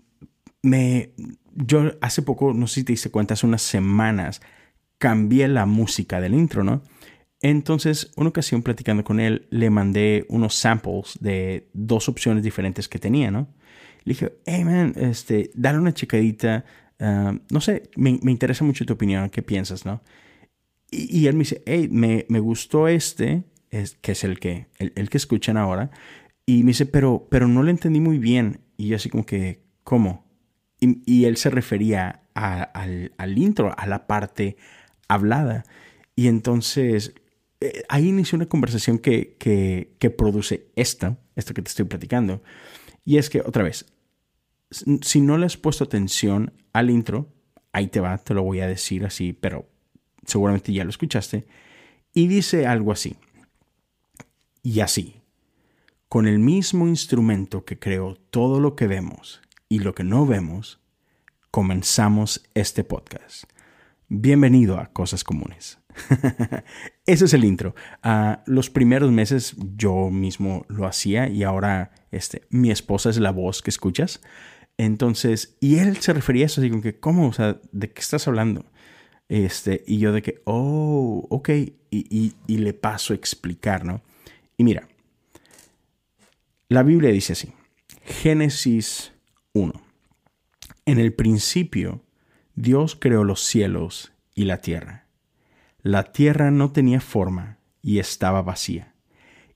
me, 0.62 1.12
yo 1.54 1.94
hace 2.02 2.22
poco, 2.22 2.54
no 2.54 2.68
sé 2.68 2.76
si 2.76 2.84
te 2.84 2.94
diste 2.94 3.12
cuenta, 3.12 3.34
hace 3.34 3.46
unas 3.46 3.62
semanas, 3.62 4.42
cambié 4.98 5.48
la 5.48 5.66
música 5.66 6.22
del 6.22 6.34
intro, 6.34 6.64
¿no? 6.64 6.82
Entonces, 7.42 8.12
una 8.16 8.30
ocasión 8.30 8.64
platicando 8.64 9.04
con 9.04 9.20
él, 9.20 9.48
le 9.52 9.70
mandé 9.70 10.26
unos 10.30 10.56
samples 10.56 11.18
de 11.20 11.70
dos 11.74 12.10
opciones 12.10 12.44
diferentes 12.44 12.88
que 12.88 12.98
tenía, 12.98 13.30
¿no? 13.30 13.48
Le 14.04 14.14
dije, 14.14 14.38
hey 14.46 14.64
man, 14.66 14.94
este, 14.96 15.52
dale 15.54 15.78
una 15.78 15.94
checadita, 15.94 16.66
ah, 17.00 17.38
no 17.52 17.62
sé, 17.62 17.90
me, 17.96 18.10
interesa 18.24 18.64
mucho 18.64 18.86
tu 18.86 18.94
opinión, 18.94 19.30
¿qué 19.30 19.42
piensas, 19.44 19.86
no? 19.86 20.02
Y, 20.90 21.28
él 21.28 21.36
me 21.36 21.40
dice, 21.40 21.64
hey, 21.66 21.90
me, 21.92 22.26
me 22.30 22.40
gustó 22.40 22.88
este, 22.88 23.44
es, 23.72 23.98
que 24.02 24.14
es 24.14 24.24
el 24.24 24.40
que, 24.40 24.68
el, 24.80 25.10
que 25.10 25.18
escuchan 25.18 25.58
ahora, 25.58 25.92
y 26.46 26.64
me 26.64 26.70
dice, 26.70 26.86
pero, 26.86 27.28
pero 27.30 27.48
no 27.48 27.62
lo 27.62 27.70
entendí 27.70 28.00
muy 28.00 28.18
bien. 28.18 28.62
Y 28.78 28.88
yo 28.88 28.96
así 28.96 29.10
como 29.10 29.26
que, 29.26 29.64
¿cómo? 29.84 30.26
Y, 30.80 31.26
él 31.26 31.38
se 31.38 31.50
refería 31.50 32.22
al, 32.34 33.12
al 33.18 33.38
intro, 33.38 33.74
a 33.78 33.86
la 33.88 34.08
parte 34.08 34.56
hablada. 35.08 35.66
Y 36.16 36.28
entonces 36.28 37.14
eh, 37.60 37.84
ahí 37.90 38.08
inició 38.08 38.36
una 38.36 38.48
conversación 38.48 39.00
que, 39.00 39.36
que, 39.38 40.10
produce 40.12 40.68
esta, 40.76 41.18
esto 41.36 41.54
que 41.54 41.62
te 41.62 41.70
estoy 41.70 41.86
platicando. 41.86 42.44
Y 43.04 43.18
es 43.18 43.30
que, 43.30 43.42
otra 43.42 43.64
vez, 43.64 43.86
si 45.02 45.22
no 45.22 45.38
le 45.38 45.46
has 45.46 45.58
puesto 45.58 45.84
atención 45.84 46.54
al 46.74 46.90
intro, 46.90 47.34
ahí 47.72 47.88
te 47.88 48.00
va, 48.00 48.18
te 48.18 48.34
lo 48.34 48.44
voy 48.44 48.60
a 48.60 48.68
decir 48.68 49.06
así, 49.06 49.34
pero 49.34 49.70
seguramente 50.28 50.74
ya 50.74 50.84
lo 50.84 50.92
escuchaste. 50.92 51.48
Y 52.14 52.28
dice 52.28 52.68
algo 52.68 52.92
así. 52.92 53.16
Y 54.62 54.82
así, 54.82 55.22
con 56.10 56.28
el 56.28 56.40
mismo 56.40 56.88
instrumento 56.88 57.66
que 57.66 57.80
creó 57.80 58.16
todo 58.30 58.60
lo 58.60 58.76
que 58.76 58.88
vemos 58.88 59.42
y 59.70 59.80
lo 59.80 59.96
que 59.96 60.04
no 60.04 60.26
vemos, 60.26 60.80
comenzamos 61.52 62.44
este 62.54 62.84
podcast. 62.84 63.46
Bienvenido 64.10 64.78
a 64.78 64.88
Cosas 64.88 65.24
Comunes. 65.24 65.80
Ese 67.06 67.26
es 67.26 67.34
el 67.34 67.46
intro. 67.46 67.76
Uh, 68.04 68.38
los 68.46 68.70
primeros 68.70 69.12
meses 69.12 69.56
yo 69.76 70.10
mismo 70.10 70.66
lo 70.68 70.86
hacía 70.86 71.30
y 71.30 71.44
ahora 71.44 71.92
este, 72.12 72.44
mi 72.50 72.72
esposa 72.72 73.10
es 73.10 73.18
la 73.18 73.32
voz 73.32 73.62
que 73.62 73.70
escuchas. 73.70 74.22
Entonces, 74.78 75.58
y 75.60 75.78
él 75.78 75.98
se 75.98 76.14
refería 76.14 76.44
a 76.44 76.48
eso, 76.48 76.62
así 76.62 76.70
como 76.70 76.84
que, 76.84 77.00
¿cómo? 77.00 77.28
O 77.28 77.34
sea, 77.34 77.60
¿de 77.72 77.92
qué 77.92 78.02
estás 78.02 78.28
hablando? 78.28 78.66
Este, 79.30 79.84
y 79.86 80.00
yo 80.00 80.14
de 80.14 80.22
que, 80.22 80.42
oh, 80.46 81.26
ok, 81.30 81.50
y, 81.50 81.74
y, 81.92 82.34
y 82.48 82.58
le 82.60 82.74
paso 82.74 83.14
a 83.14 83.16
explicar, 83.16 83.84
¿no? 83.84 84.02
Y 84.58 84.64
mira, 84.64 84.88
la 86.70 86.84
Biblia 86.84 87.12
dice 87.12 87.34
así, 87.34 87.54
Génesis 88.04 89.14
1. 89.54 89.74
En 90.86 91.00
el 91.00 91.14
principio, 91.14 92.02
Dios 92.56 92.96
creó 92.96 93.24
los 93.24 93.42
cielos 93.44 94.14
y 94.34 94.46
la 94.46 94.58
tierra. 94.58 95.08
La 95.82 96.12
tierra 96.12 96.52
no 96.52 96.72
tenía 96.72 97.02
forma 97.02 97.60
y 97.82 98.00
estaba 98.00 98.42
vacía, 98.42 98.96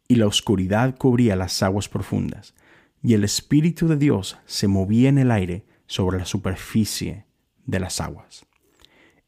y 0.07 0.15
la 0.15 0.27
oscuridad 0.27 0.97
cubría 0.97 1.35
las 1.35 1.63
aguas 1.63 1.89
profundas, 1.89 2.53
y 3.01 3.13
el 3.13 3.23
Espíritu 3.23 3.87
de 3.87 3.97
Dios 3.97 4.37
se 4.45 4.67
movía 4.67 5.09
en 5.09 5.17
el 5.17 5.31
aire 5.31 5.65
sobre 5.87 6.17
la 6.17 6.25
superficie 6.25 7.25
de 7.65 7.79
las 7.79 7.99
aguas. 7.99 8.45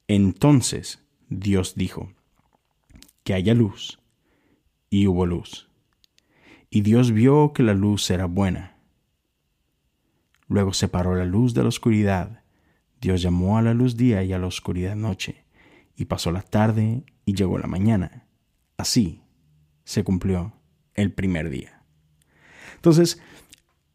Entonces 0.08 1.04
Dios 1.30 1.76
dijo, 1.76 2.14
que 3.24 3.34
haya 3.34 3.54
luz, 3.54 4.00
y 4.90 5.08
hubo 5.08 5.26
luz. 5.26 5.70
Y 6.70 6.82
Dios 6.82 7.12
vio 7.12 7.54
que 7.54 7.64
la 7.64 7.74
luz 7.74 8.10
era 8.12 8.26
buena. 8.26 8.78
Luego 10.48 10.74
separó 10.74 11.16
la 11.16 11.26
luz 11.26 11.54
de 11.54 11.64
la 11.64 11.70
oscuridad. 11.70 12.44
Dios 13.02 13.22
llamó 13.22 13.58
a 13.58 13.62
la 13.62 13.74
luz 13.74 13.98
día 13.98 14.24
y 14.24 14.34
a 14.34 14.40
la 14.40 14.48
oscuridad 14.48 14.96
noche. 14.96 15.46
Y 15.96 16.06
pasó 16.06 16.32
la 16.32 16.42
tarde 16.42 17.04
y 17.26 17.34
llegó 17.34 17.58
la 17.58 17.68
mañana. 17.68 18.28
Así 18.78 19.24
se 19.84 20.04
cumplió 20.04 20.54
el 20.94 21.12
primer 21.12 21.50
día. 21.50 21.84
Entonces, 22.76 23.20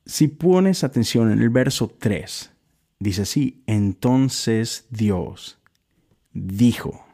si 0.05 0.29
pones 0.29 0.85
atención 0.85 1.31
en 1.31 1.41
el 1.41 1.51
verso 1.51 1.89
3, 1.89 2.51
dice 2.99 3.23
así, 3.23 3.63
entonces 3.67 4.87
Dios 4.91 5.58
dijo. 6.33 7.05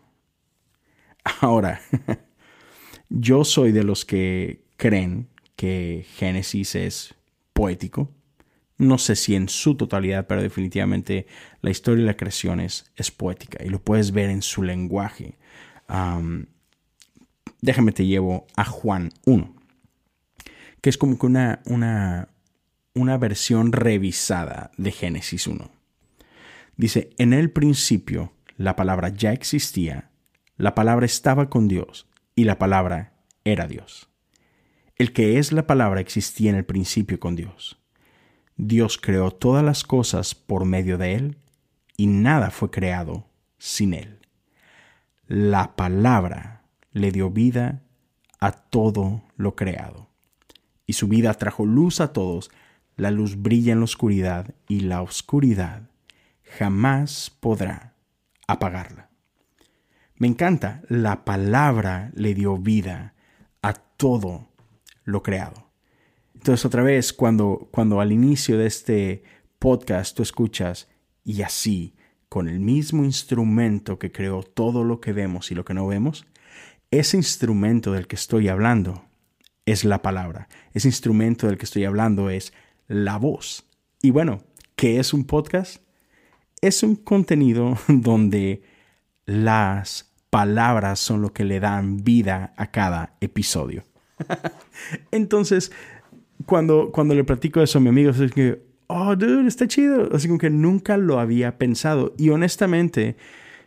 Ahora, 1.41 1.81
yo 3.09 3.45
soy 3.45 3.73
de 3.73 3.85
los 3.85 4.05
que 4.05 4.65
creen 4.77 5.29
que 5.57 6.07
Génesis 6.17 6.75
es 6.75 7.15
poético. 7.53 8.11
No 8.77 8.99
sé 8.99 9.17
si 9.17 9.35
en 9.35 9.49
su 9.49 9.77
totalidad, 9.77 10.27
pero 10.27 10.43
definitivamente 10.43 11.27
la 11.63 11.71
historia 11.71 12.03
de 12.03 12.11
la 12.11 12.17
creación 12.17 12.61
es, 12.61 12.91
poética 13.17 13.65
y 13.65 13.69
lo 13.69 13.81
puedes 13.81 14.11
ver 14.11 14.31
en 14.31 14.43
su 14.43 14.63
lenguaje. 14.63 15.39
déjame 17.61 17.93
te 17.93 18.07
llevo 18.07 18.47
a 18.57 18.65
Juan 18.65 19.13
1 19.27 19.65
que 20.85 20.91
es 20.91 20.99
como 20.99 21.19
que 21.19 21.25
una, 21.25 21.63
una, 21.65 22.29
una 22.93 23.17
versión 23.17 23.73
revisada 23.73 24.71
de 24.77 24.93
Génesis 24.93 25.47
1. 25.47 25.71
Dice, 26.77 27.09
en 27.17 27.33
el 27.33 27.51
principio 27.51 28.35
la 28.57 28.77
palabra 28.77 29.09
ya 29.09 29.33
existía, 29.33 30.11
la 30.57 30.75
palabra 30.75 31.07
estaba 31.07 31.51
con 31.51 31.69
Dios 31.69 32.09
y 32.35 32.45
la 32.45 32.59
palabra 32.59 33.15
era 33.45 33.67
Dios. 33.67 34.09
El 34.97 35.13
que 35.13 35.39
es 35.39 35.53
la 35.53 35.67
palabra 35.67 36.01
existía 36.01 36.51
en 36.51 36.57
el 36.57 36.65
principio 36.65 37.19
con 37.19 37.35
Dios. 37.35 37.79
Dios 38.57 38.99
creó 38.99 39.33
todas 39.33 39.65
las 39.65 39.83
cosas 39.83 40.35
por 40.35 40.65
medio 40.65 40.99
de 40.99 41.15
Él 41.15 41.39
y 41.97 42.07
nada 42.07 42.51
fue 42.51 42.71
creado 42.71 43.27
sin 43.59 43.95
Él. 43.95 44.21
La 45.27 45.75
palabra 45.75 46.63
le 46.93 47.11
dio 47.11 47.31
vida 47.31 47.83
a 48.39 48.53
todo 48.53 49.25
lo 49.37 49.57
creado 49.57 50.11
y 50.87 50.93
su 50.93 51.09
vida 51.09 51.35
trajo 51.35 51.67
luz 51.67 52.01
a 52.01 52.13
todos, 52.13 52.51
la 52.97 53.11
luz 53.11 53.41
brilla 53.41 53.73
en 53.73 53.81
la 53.81 53.85
oscuridad 53.85 54.55
y 54.69 54.81
la 54.81 55.03
oscuridad 55.03 55.91
jamás 56.59 57.31
podrá 57.41 57.94
apagarla. 58.47 59.11
Me 60.17 60.29
encanta, 60.29 60.83
la 60.89 61.25
palabra 61.25 62.11
le 62.15 62.35
dio 62.35 62.57
vida 62.57 63.15
a 63.63 63.75
todo 63.75 64.49
lo 65.05 65.23
creado. 65.23 65.71
Entonces 66.35 66.65
otra 66.65 66.83
vez, 66.83 67.13
cuando, 67.13 67.69
cuando 67.71 68.01
al 68.01 68.13
inicio 68.13 68.59
de 68.59 68.67
este 68.67 69.23
podcast 69.59 70.17
tú 70.17 70.23
escuchas 70.23 70.89
y 71.25 71.43
así, 71.43 71.95
con 72.29 72.49
el 72.49 72.61
mismo 72.61 73.05
instrumento 73.05 73.99
que 73.99 74.13
creó 74.13 74.43
todo 74.43 74.85
lo 74.85 75.01
que 75.01 75.13
vemos 75.13 75.51
y 75.51 75.55
lo 75.55 75.65
que 75.65 75.75
no 75.75 75.87
vemos, 75.87 76.27
ese 76.91 77.17
instrumento 77.17 77.93
del 77.93 78.07
que 78.07 78.17
estoy 78.17 78.49
hablando 78.49 79.05
es 79.67 79.85
la 79.85 80.03
palabra. 80.03 80.49
Ese 80.73 80.89
instrumento 80.89 81.47
del 81.47 81.59
que 81.59 81.65
estoy 81.65 81.85
hablando 81.85 82.31
es 82.31 82.53
la 82.89 83.17
voz. 83.19 83.67
Y 84.03 84.11
bueno, 84.11 84.43
¿qué 84.77 84.99
es 84.99 85.15
un 85.15 85.25
podcast? 85.25 85.84
Es 86.65 86.83
un 86.83 86.97
contenido 86.97 87.77
donde 87.89 88.63
las 89.27 90.15
palabras 90.31 90.99
son 90.99 91.21
lo 91.21 91.35
que 91.35 91.45
le 91.45 91.61
dan 91.61 92.03
vida 92.03 92.55
a 92.57 92.71
cada 92.71 93.19
episodio. 93.21 93.85
Entonces, 95.11 95.73
cuando, 96.47 96.91
cuando 96.91 97.15
le 97.15 97.23
platico 97.23 97.61
eso 97.61 97.77
a 97.77 97.81
mi 97.83 97.91
amigo, 97.91 98.13
es 98.13 98.33
que, 98.33 98.63
oh, 98.87 99.15
dude, 99.15 99.47
está 99.47 99.69
chido. 99.69 100.09
Así 100.15 100.27
como 100.27 100.39
que 100.39 100.49
nunca 100.49 100.97
lo 100.97 101.21
había 101.21 101.59
pensado. 101.59 102.15
Y 102.17 102.31
honestamente, 102.31 103.19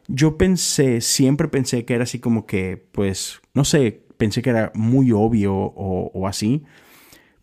yo 0.07 0.39
pensé, 0.39 0.99
siempre 1.01 1.49
pensé 1.49 1.86
que 1.86 1.93
era 1.93 2.03
así 2.03 2.17
como 2.17 2.47
que, 2.47 2.83
pues, 2.93 3.41
no 3.53 3.63
sé, 3.63 4.07
pensé 4.17 4.41
que 4.41 4.49
era 4.49 4.71
muy 4.73 5.12
obvio 5.12 5.53
o, 5.53 6.27
así. 6.27 6.63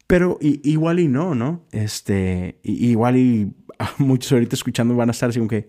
Pero 0.08 0.36
igual 0.40 0.98
y 0.98 1.06
no, 1.06 1.36
¿no? 1.36 1.62
Este, 1.70 2.58
igual 2.64 3.16
y 3.18 3.52
muchos 3.98 4.32
ahorita 4.32 4.56
escuchando 4.56 4.96
van 4.96 5.08
a 5.08 5.12
estar 5.12 5.30
así 5.30 5.38
como 5.38 5.48
que, 5.48 5.68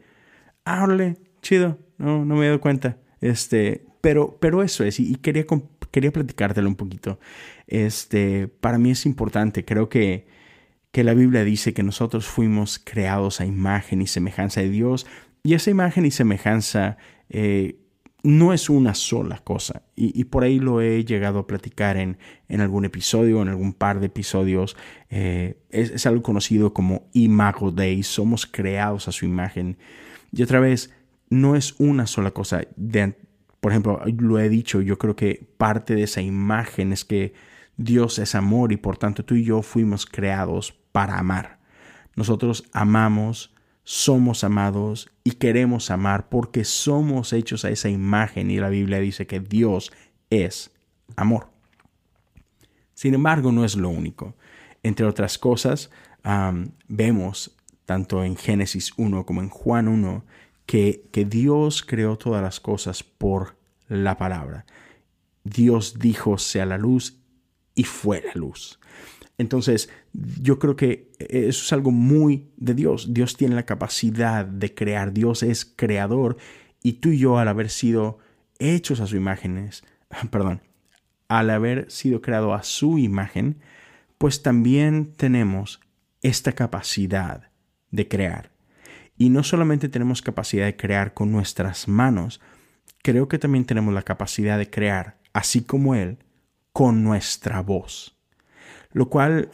ah, 0.65 0.87
chido, 1.41 1.79
no, 1.97 2.25
no 2.25 2.35
me 2.35 2.45
he 2.45 2.47
dado 2.47 2.61
cuenta. 2.61 2.97
Este, 3.21 3.85
pero, 4.01 4.37
pero 4.39 4.61
eso 4.61 4.83
es, 4.83 4.99
y, 4.99 5.15
quería, 5.15 5.45
quería 5.91 6.11
platicártelo 6.11 6.67
un 6.67 6.75
poquito. 6.75 7.19
Este, 7.67 8.47
para 8.47 8.77
mí 8.77 8.91
es 8.91 9.05
importante, 9.05 9.65
creo 9.65 9.89
que, 9.89 10.27
que 10.91 11.03
la 11.03 11.13
Biblia 11.13 11.43
dice 11.43 11.73
que 11.73 11.83
nosotros 11.83 12.25
fuimos 12.25 12.79
creados 12.79 13.41
a 13.41 13.45
imagen 13.45 14.01
y 14.01 14.07
semejanza 14.07 14.61
de 14.61 14.69
Dios, 14.69 15.07
y 15.43 15.53
esa 15.53 15.69
imagen 15.71 16.05
y 16.05 16.11
semejanza 16.11 16.97
eh, 17.29 17.79
no 18.25 18.53
es 18.53 18.71
una 18.71 18.95
sola 18.95 19.37
cosa. 19.43 19.83
Y, 19.95 20.23
por 20.25 20.43
ahí 20.43 20.59
lo 20.59 20.81
he 20.81 21.05
llegado 21.05 21.39
a 21.39 21.47
platicar 21.47 21.95
en, 21.95 22.17
en, 22.49 22.59
algún 22.59 22.83
episodio, 22.83 23.41
en 23.41 23.49
algún 23.49 23.73
par 23.73 23.99
de 23.99 24.07
episodios. 24.07 24.75
Eh, 25.11 25.59
es, 25.69 26.05
algo 26.07 26.23
conocido 26.23 26.73
como 26.73 27.07
Imago 27.13 27.71
Dei. 27.71 28.01
Somos 28.01 28.47
creados 28.47 29.07
a 29.07 29.11
su 29.11 29.25
imagen. 29.25 29.77
Y 30.31 30.41
otra 30.41 30.59
vez, 30.59 30.91
no 31.29 31.55
es 31.55 31.75
una 31.77 32.07
sola 32.07 32.31
cosa. 32.31 32.63
por 33.59 33.71
ejemplo, 33.71 34.01
lo 34.17 34.39
he 34.39 34.49
dicho, 34.49 34.81
yo 34.81 34.97
creo 34.97 35.15
que 35.15 35.47
parte 35.57 35.93
de 35.93 36.03
esa 36.03 36.21
imagen 36.21 36.93
es 36.93 37.05
que 37.05 37.33
Dios 37.77 38.17
es 38.17 38.33
amor 38.33 38.71
y 38.71 38.77
por 38.77 38.97
tanto 38.97 39.23
tú 39.23 39.35
y 39.35 39.43
yo 39.43 39.61
fuimos 39.61 40.07
creados 40.07 40.73
para 40.91 41.19
amar. 41.19 41.59
Nosotros 42.15 42.63
amamos 42.73 43.54
somos 43.85 44.43
amados 44.43 45.09
y 45.23 45.33
queremos 45.33 45.91
amar 45.91 46.27
porque 46.27 46.65
somos 46.65 47.31
hechos 47.33 47.63
a 47.65 47.69
esa 47.69 47.87
imagen 47.87 48.49
y 48.49 48.57
la 48.57 48.69
Biblia 48.69 48.99
dice 48.99 49.27
que 49.27 49.39
Dios 49.39 49.93
es 50.31 50.71
amor. 51.15 51.49
Sin 52.95 53.13
embargo, 53.13 53.51
no 53.51 53.63
es 53.63 53.75
lo 53.75 53.89
único. 53.89 54.35
Entre 54.81 55.05
otras 55.05 55.37
cosas, 55.37 55.91
vemos 56.87 57.55
tanto 57.85 58.23
en 58.23 58.35
Génesis 58.35 58.91
1 58.97 59.25
como 59.25 59.41
en 59.41 59.49
Juan 59.49 59.87
1 59.87 60.25
que, 60.65 61.05
que 61.11 61.23
Dios 61.23 61.83
creó 61.83 62.17
todas 62.17 62.41
las 62.41 62.59
cosas 62.59 63.03
por 63.03 63.55
la 63.87 64.17
palabra. 64.17 64.65
Dios 65.43 65.99
dijo 65.99 66.39
sea 66.39 66.65
la 66.65 66.79
luz 66.79 67.19
y 67.75 67.83
fue 67.83 68.23
la 68.23 68.33
luz. 68.33 68.79
Entonces, 69.37 69.89
yo 70.41 70.59
creo 70.59 70.75
que 70.75 71.11
eso 71.19 71.63
es 71.63 71.73
algo 71.73 71.91
muy 71.91 72.49
de 72.57 72.73
Dios. 72.73 73.13
Dios 73.13 73.35
tiene 73.35 73.55
la 73.55 73.65
capacidad 73.65 74.45
de 74.45 74.73
crear. 74.73 75.11
Dios 75.11 75.43
es 75.43 75.65
creador 75.65 76.37
y 76.81 76.93
tú 76.93 77.09
y 77.09 77.17
yo 77.17 77.37
al 77.37 77.47
haber 77.47 77.69
sido 77.69 78.19
hechos 78.59 78.99
a 79.01 79.07
su 79.07 79.17
imágenes, 79.17 79.83
perdón, 80.31 80.61
al 81.27 81.49
haber 81.49 81.91
sido 81.91 82.21
creado 82.21 82.53
a 82.53 82.63
su 82.63 82.97
imagen, 82.97 83.59
pues 84.17 84.41
también 84.41 85.13
tenemos 85.15 85.81
esta 86.21 86.53
capacidad 86.53 87.49
de 87.91 88.07
crear. 88.07 88.51
Y 89.17 89.29
no 89.29 89.43
solamente 89.43 89.89
tenemos 89.89 90.21
capacidad 90.21 90.65
de 90.65 90.75
crear 90.75 91.13
con 91.13 91.31
nuestras 91.31 91.87
manos, 91.87 92.41
creo 93.01 93.27
que 93.27 93.39
también 93.39 93.65
tenemos 93.65 93.93
la 93.93 94.01
capacidad 94.01 94.57
de 94.57 94.69
crear, 94.69 95.17
así 95.33 95.61
como 95.61 95.95
Él, 95.95 96.17
con 96.73 97.03
nuestra 97.03 97.61
voz 97.61 98.14
lo 98.95 99.09
cual 99.09 99.49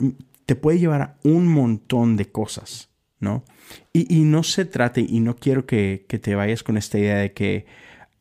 te 0.46 0.56
puede 0.56 0.78
llevar 0.78 1.02
a 1.02 1.18
un 1.24 1.48
montón 1.48 2.16
de 2.16 2.32
cosas, 2.32 2.92
¿no? 3.20 3.44
Y, 3.92 4.22
no 4.22 4.44
se 4.44 4.66
trate, 4.66 5.02
y 5.02 5.20
no 5.20 5.36
quiero 5.36 5.66
que, 5.66 6.06
te 6.08 6.36
vayas 6.36 6.62
con 6.62 6.78
esta 6.78 7.00
idea 7.00 7.18
de 7.18 7.34
que, 7.34 7.66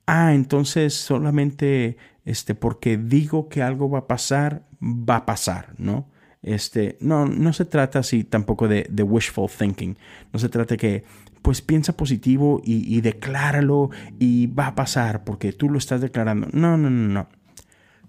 ah, 0.06 0.32
entonces 0.32 0.94
solamente 0.94 1.98
este, 2.24 2.54
porque 2.54 2.96
digo 2.96 3.50
que 3.50 3.62
algo 3.62 3.90
va 3.90 3.98
a 3.98 4.06
pasar, 4.06 4.66
va 4.80 5.16
a 5.16 5.26
pasar, 5.26 5.74
¿no? 5.76 6.08
Este, 6.40 6.96
no, 7.00 7.26
no 7.26 7.52
se 7.52 7.66
trata 7.66 7.98
así 7.98 8.24
tampoco 8.24 8.66
de, 8.66 8.86
wishful 9.02 9.50
thinking. 9.50 9.98
No 10.32 10.38
se 10.38 10.48
trata 10.48 10.74
de 10.74 10.78
que, 10.78 11.04
pues 11.42 11.60
piensa 11.60 11.98
positivo 11.98 12.62
y, 12.64 12.96
y 12.96 13.02
decláralo 13.02 13.90
y 14.18 14.46
va 14.46 14.68
a 14.68 14.74
pasar 14.74 15.24
porque 15.24 15.52
tú 15.52 15.68
lo 15.68 15.76
estás 15.76 16.00
declarando. 16.00 16.48
No, 16.52 16.78
no, 16.78 16.88
no, 16.88 17.08
no. 17.08 17.28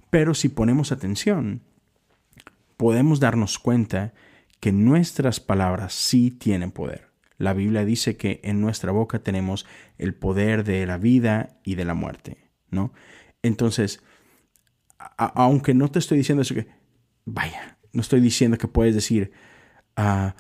Pero 0.10 0.34
si 0.34 0.48
ponemos 0.48 0.94
atención, 0.94 1.62
podemos 2.82 3.20
darnos 3.20 3.60
cuenta 3.60 4.12
que 4.60 4.72
nuestras 4.72 5.40
palabras 5.40 5.94
sí 5.94 6.32
tienen 6.32 6.72
poder. 6.72 7.12
La 7.38 7.54
Biblia 7.54 7.86
dice 7.86 8.18
que 8.18 8.40
en 8.44 8.60
nuestra 8.60 8.92
boca 8.92 9.20
tenemos 9.20 9.68
el 10.00 10.16
poder 10.16 10.64
de 10.64 10.88
la 10.88 10.98
vida 10.98 11.60
y 11.64 11.76
de 11.76 11.86
la 11.86 11.94
muerte, 11.94 12.38
¿no? 12.72 12.92
Entonces, 13.44 14.02
aunque 14.98 15.76
no 15.76 15.92
te 15.92 16.00
estoy 16.00 16.18
diciendo 16.18 16.42
eso, 16.42 16.56
que 16.56 16.70
vaya, 17.24 17.78
no 17.94 18.02
estoy 18.02 18.20
diciendo 18.20 18.58
que 18.58 18.68
puedes 18.68 18.96
decir, 18.96 19.32
ah, 19.96 20.36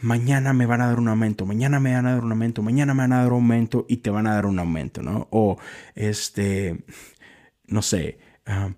mañana 0.00 0.52
me 0.54 0.66
van 0.66 0.80
a 0.80 0.88
dar 0.88 0.98
un 0.98 1.06
aumento, 1.06 1.46
mañana 1.46 1.78
me 1.78 1.94
van 1.94 2.06
a 2.06 2.14
dar 2.14 2.24
un 2.24 2.32
aumento, 2.32 2.62
mañana 2.64 2.94
me 2.94 3.04
van 3.04 3.12
a 3.12 3.18
dar 3.18 3.28
un 3.28 3.42
aumento 3.42 3.86
y 3.88 3.98
te 3.98 4.10
van 4.10 4.26
a 4.26 4.34
dar 4.34 4.46
un 4.46 4.58
aumento, 4.58 5.02
¿no? 5.02 5.28
O 5.30 5.56
este, 5.94 6.84
no 7.68 7.80
sé, 7.80 8.18
ah, 8.44 8.70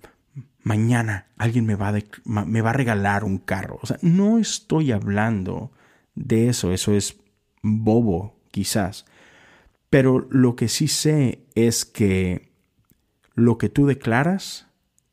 mañana 0.69 1.29
alguien 1.39 1.65
me 1.65 1.77
va, 1.77 1.95
me 2.25 2.61
va 2.61 2.71
a 2.71 2.75
regalar 2.75 3.25
un 3.25 3.39
carro. 3.39 3.79
O 3.81 3.87
sea, 3.87 3.97
no 4.03 4.39
estoy 4.39 4.93
hablando 4.93 5.73
de 6.15 6.51
eso, 6.51 6.73
eso 6.73 6.93
es 6.95 7.17
bobo 7.63 8.37
quizás. 8.51 9.07
Pero 9.89 10.27
lo 10.31 10.57
que 10.57 10.69
sí 10.69 10.87
sé 10.87 11.47
es 11.55 11.87
que 11.87 12.53
lo 13.35 13.57
que 13.57 13.71
tú 13.71 13.87
declaras 13.87 14.67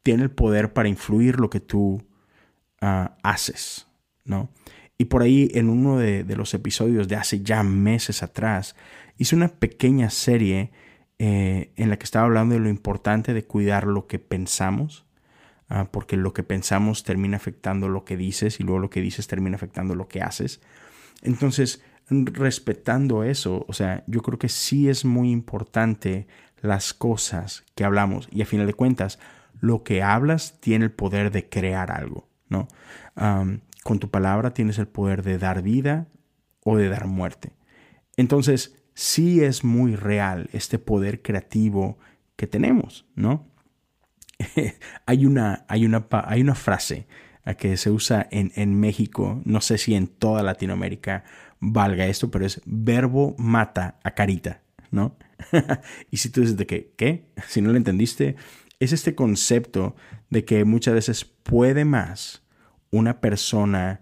tiene 0.04 0.24
el 0.24 0.32
poder 0.32 0.74
para 0.74 0.89
influir 0.89 1.39
lo 1.39 1.50
que 1.50 1.62
tú 1.62 2.04
ah, 2.82 3.15
haces, 3.24 3.88
¿no? 4.26 4.50
Y 4.98 5.06
por 5.06 5.22
ahí 5.22 5.50
en 5.54 5.70
uno 5.70 5.98
de, 5.98 6.26
los 6.36 6.54
episodios 6.54 7.08
de 7.08 7.15
hace 7.15 7.41
ya 7.41 7.63
meses 7.63 8.24
atrás, 8.24 8.76
hice 9.18 9.38
una 9.38 9.48
pequeña 9.48 10.10
serie 10.10 10.72
eh, 11.18 11.72
en 11.78 11.89
la 11.89 11.98
que 11.98 12.04
estaba 12.04 12.26
hablando 12.26 12.56
de 12.56 12.62
lo 12.62 12.70
importante 12.70 13.34
de 13.34 13.46
cuidar 13.46 13.88
lo 13.88 14.08
que 14.08 14.20
pensamos, 14.20 15.05
ah, 15.69 15.89
porque 15.91 16.17
lo 16.17 16.34
que 16.34 16.43
pensamos 16.43 17.04
termina 17.04 17.38
afectando 17.38 17.89
lo 17.89 18.06
que 18.06 18.17
dices 18.17 18.60
y 18.60 18.63
luego 18.63 18.80
lo 18.80 18.89
que 18.89 19.01
dices 19.01 19.28
termina 19.28 19.56
afectando 19.56 19.95
lo 19.95 20.08
que 20.08 20.21
haces. 20.21 20.62
Entonces, 21.21 21.82
respetando 22.10 23.23
eso, 23.23 23.65
o 23.67 23.73
sea, 23.73 24.04
yo 24.08 24.21
creo 24.21 24.38
que 24.38 24.49
sí 24.49 24.89
es 24.89 25.06
muy 25.06 25.32
importante 25.32 26.28
las 26.62 26.93
cosas 26.93 27.63
que 27.75 27.84
hablamos 27.84 28.28
y 28.32 28.41
a 28.41 28.45
final 28.45 28.67
de 28.67 28.73
cuentas, 28.73 29.19
lo 29.60 29.84
que 29.84 30.04
hablas 30.04 30.60
tiene 30.60 30.86
el 30.86 30.91
poder 30.91 31.32
de 31.32 31.49
crear 31.49 31.91
algo, 31.91 32.28
¿no? 32.49 32.67
con 33.84 33.99
tu 33.99 34.10
palabra 34.10 34.51
tienes 34.51 34.80
el 34.80 34.88
poder 34.88 35.21
de 35.21 35.38
dar 35.38 35.62
vida 35.62 36.08
o 36.63 36.75
de 36.75 36.89
dar 36.89 37.06
muerte. 37.06 37.54
Entonces, 38.17 38.84
sí 38.95 39.43
es 39.43 39.63
muy 39.63 39.95
real 39.95 40.49
este 40.54 40.80
poder 40.80 41.21
creativo 41.21 41.99
que 42.36 42.47
tenemos, 42.47 43.06
¿no? 43.13 43.47
hay, 45.06 45.26
una, 45.26 45.65
hay, 45.67 45.86
una, 45.86 46.08
hay 46.10 46.41
una 46.41 46.56
frase 46.56 47.08
que 47.58 47.78
se 47.78 47.91
usa 47.91 48.28
en, 48.32 48.52
en 48.56 48.80
México, 48.80 49.41
no 49.45 49.62
sé 49.62 49.78
si 49.78 49.93
en 49.93 50.08
toda 50.08 50.41
Latinoamérica 50.41 51.24
valga 51.60 52.08
esto, 52.08 52.32
pero 52.32 52.45
es 52.45 52.62
verbo 52.65 53.36
mata 53.38 54.00
a 54.04 54.12
carita, 54.12 54.63
¿no? 54.91 55.17
y 56.12 56.17
si 56.17 56.30
tú 56.30 56.41
dices 56.41 56.58
de 56.58 56.65
que, 56.65 56.93
¿qué? 56.98 57.30
Si 57.48 57.62
no 57.62 57.71
lo 57.71 57.78
entendiste, 57.78 58.36
es 58.80 58.93
este 58.93 59.15
concepto 59.15 59.95
de 60.30 60.43
que 60.45 60.65
muchas 60.65 60.93
veces 60.93 61.26
puede 61.26 61.86
más 61.86 62.43
una 62.91 63.19
persona 63.21 64.02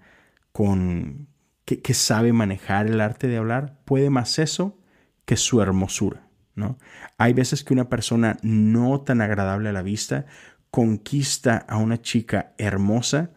con 0.52 1.28
que, 1.66 1.94
sabe 1.94 2.34
manejar 2.34 2.88
el 2.88 3.02
arte 3.02 3.28
de 3.28 3.38
hablar, 3.38 3.80
puede 3.86 4.10
más 4.10 4.40
eso 4.40 4.78
que 5.26 5.38
su 5.38 5.62
hermosura, 5.62 6.28
¿no? 6.56 6.78
Hay 7.18 7.34
veces 7.34 7.64
que 7.64 7.74
una 7.74 7.90
persona 7.90 8.38
no 8.42 9.02
tan 9.02 9.22
agradable 9.22 9.70
a 9.70 9.74
la 9.74 9.82
vista 9.82 10.26
conquista 10.72 11.58
a 11.58 11.78
una 11.78 12.02
chica 12.02 12.54
hermosa 12.58 13.32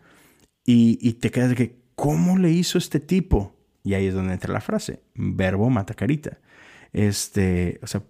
y, 0.65 0.99
y 1.01 1.15
te 1.15 1.31
quedas 1.31 1.51
de 1.51 1.57
que, 1.57 1.77
¿cómo 1.95 2.39
le 2.39 2.51
hizo 2.51 2.79
este 2.79 3.01
tipo? 3.01 3.57
Y 3.85 3.95
ahí 3.95 4.07
es 4.07 4.15
donde 4.15 4.33
entra 4.33 4.53
la 4.53 4.61
frase, 4.61 5.03
verbo 5.15 5.71
mata 5.71 5.95
carita. 5.95 6.39
Este, 6.93 7.79
o 7.83 7.87
sea, 7.87 8.03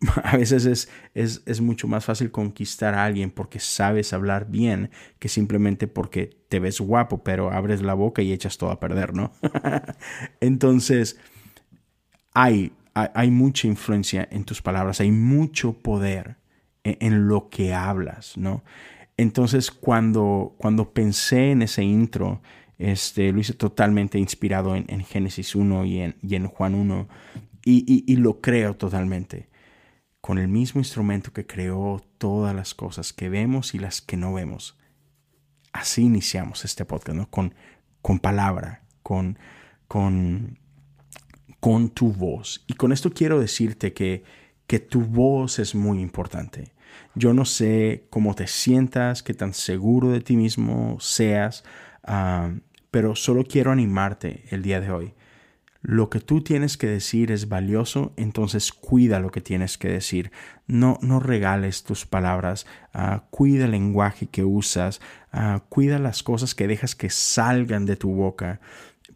a 0.24 0.36
veces 0.36 0.64
es, 0.64 0.88
es, 1.14 1.42
es, 1.46 1.60
mucho 1.60 1.88
más 1.88 2.04
fácil 2.04 2.30
conquistar 2.30 2.94
a 2.94 3.04
alguien 3.04 3.30
porque 3.30 3.60
sabes 3.60 4.12
hablar 4.12 4.48
bien 4.48 4.90
que 5.18 5.28
simplemente 5.28 5.86
porque 5.86 6.38
te 6.48 6.60
ves 6.60 6.80
guapo, 6.80 7.22
pero 7.22 7.50
abres 7.52 7.82
la 7.82 7.94
boca 7.94 8.22
y 8.22 8.32
echas 8.32 8.58
todo 8.58 8.70
a 8.70 8.80
perder, 8.80 9.14
¿no? 9.14 9.32
Entonces, 10.40 11.18
hay, 12.32 12.72
hay, 13.02 13.30
mucha 13.30 13.66
influencia 13.66 14.28
en 14.30 14.44
tus 14.44 14.62
palabras, 14.62 15.00
hay 15.00 15.10
mucho 15.10 15.74
poder 15.74 16.36
en, 16.84 16.96
en, 17.00 17.28
lo 17.28 17.48
que 17.48 17.74
hablas, 17.74 18.36
¿no? 18.36 18.62
Entonces, 19.16 19.70
cuando, 19.70 20.54
cuando 20.58 20.92
pensé 20.92 21.50
en 21.50 21.62
ese 21.62 21.82
intro, 21.82 22.40
este, 22.78 23.32
lo 23.32 23.40
hice 23.40 23.54
totalmente 23.54 24.18
inspirado 24.18 24.76
en, 24.76 25.04
Génesis 25.04 25.54
1 25.54 25.84
y 25.84 25.98
en, 25.98 26.16
y 26.22 26.36
en 26.36 26.46
Juan 26.46 26.74
1 26.74 27.08
y, 27.64 28.04
y, 28.06 28.16
lo 28.16 28.40
creo 28.40 28.76
totalmente. 28.76 29.48
Con 30.20 30.38
el 30.38 30.48
mismo 30.48 30.80
instrumento 30.80 31.32
que 31.32 31.46
creó 31.46 32.02
todas 32.18 32.54
las 32.54 32.74
cosas 32.74 33.12
que 33.12 33.28
vemos 33.28 33.74
y 33.74 33.78
las 33.78 34.00
que 34.00 34.16
no 34.16 34.32
vemos. 34.32 34.78
Así 35.72 36.02
iniciamos 36.02 36.64
este 36.64 36.84
podcast, 36.84 37.16
¿no? 37.18 37.28
Con, 37.28 37.54
con 38.00 38.20
palabra, 38.20 38.84
con, 39.02 39.38
con, 39.86 40.58
con 41.60 41.90
tu 41.90 42.12
voz. 42.12 42.64
Y 42.66 42.74
con 42.74 42.92
esto 42.92 43.10
quiero 43.10 43.40
decirte 43.40 43.92
que, 43.92 44.24
que 44.66 44.78
tu 44.78 45.00
voz 45.00 45.58
es 45.58 45.74
muy 45.74 46.00
importante. 46.00 46.72
Yo 47.14 47.34
no 47.34 47.44
sé 47.44 48.06
cómo 48.10 48.34
te 48.34 48.46
sientas, 48.46 49.22
qué 49.22 49.34
tan 49.34 49.54
seguro 49.54 50.10
de 50.10 50.20
ti 50.20 50.36
mismo 50.36 50.98
seas, 51.00 51.64
ah, 52.04 52.50
pero 52.90 53.14
solo 53.14 53.44
quiero 53.44 53.72
animarte 53.72 54.44
el 54.50 54.62
día 54.62 54.80
de 54.80 54.90
hoy. 54.90 55.14
Lo 55.80 56.10
que 56.10 56.20
tú 56.20 56.42
tienes 56.42 56.76
que 56.76 56.88
decir 56.88 57.30
es 57.30 57.48
valioso, 57.48 58.12
entonces 58.16 58.72
cuida 58.72 59.20
lo 59.20 59.30
que 59.30 59.40
tienes 59.40 59.78
que 59.78 59.88
decir. 59.88 60.32
No, 60.66 60.98
no 61.02 61.20
regales 61.20 61.84
tus 61.84 62.04
palabras, 62.04 62.66
ah, 62.92 63.24
cuida 63.30 63.66
el 63.66 63.70
lenguaje 63.70 64.26
que 64.26 64.44
usas, 64.44 65.00
ah, 65.32 65.62
cuida 65.68 65.98
las 65.98 66.22
cosas 66.22 66.54
que 66.54 66.66
dejas 66.66 66.94
que 66.94 67.10
salgan 67.10 67.86
de 67.86 67.96
tu 67.96 68.10
boca, 68.10 68.60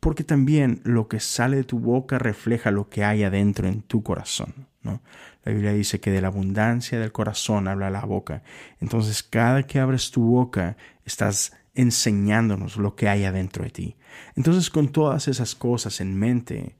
porque 0.02 0.24
también 0.24 0.80
lo 0.82 1.06
que 1.06 1.20
sale 1.20 1.58
de 1.58 1.62
tu 1.62 1.78
boca 1.78 2.18
refleja 2.18 2.72
lo 2.72 2.88
que 2.88 3.04
hay 3.04 3.22
adentro 3.22 3.68
en 3.68 3.82
tu 3.82 4.02
corazón. 4.02 4.66
¿no? 4.82 5.00
La 5.44 5.52
Biblia 5.52 5.72
dice 5.72 6.00
que 6.00 6.10
de 6.10 6.20
la 6.20 6.26
abundancia 6.26 6.98
del 6.98 7.12
corazón 7.12 7.68
habla 7.68 7.88
la 7.88 8.04
boca. 8.04 8.42
Entonces, 8.80 9.22
cada 9.22 9.62
que 9.62 9.78
abres 9.78 10.10
tu 10.10 10.24
boca, 10.24 10.76
estás 11.04 11.52
enseñándonos 11.74 12.78
lo 12.78 12.96
que 12.96 13.08
hay 13.08 13.22
adentro 13.22 13.62
de 13.62 13.70
ti. 13.70 13.96
Entonces, 14.34 14.70
con 14.70 14.90
todas 14.90 15.28
esas 15.28 15.54
cosas 15.54 16.00
en 16.00 16.18
mente, 16.18 16.74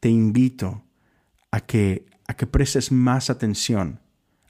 te 0.00 0.08
invito 0.08 0.82
a 1.52 1.60
que, 1.60 2.04
a 2.26 2.34
que 2.34 2.48
prestes 2.48 2.90
más 2.90 3.30
atención 3.30 4.00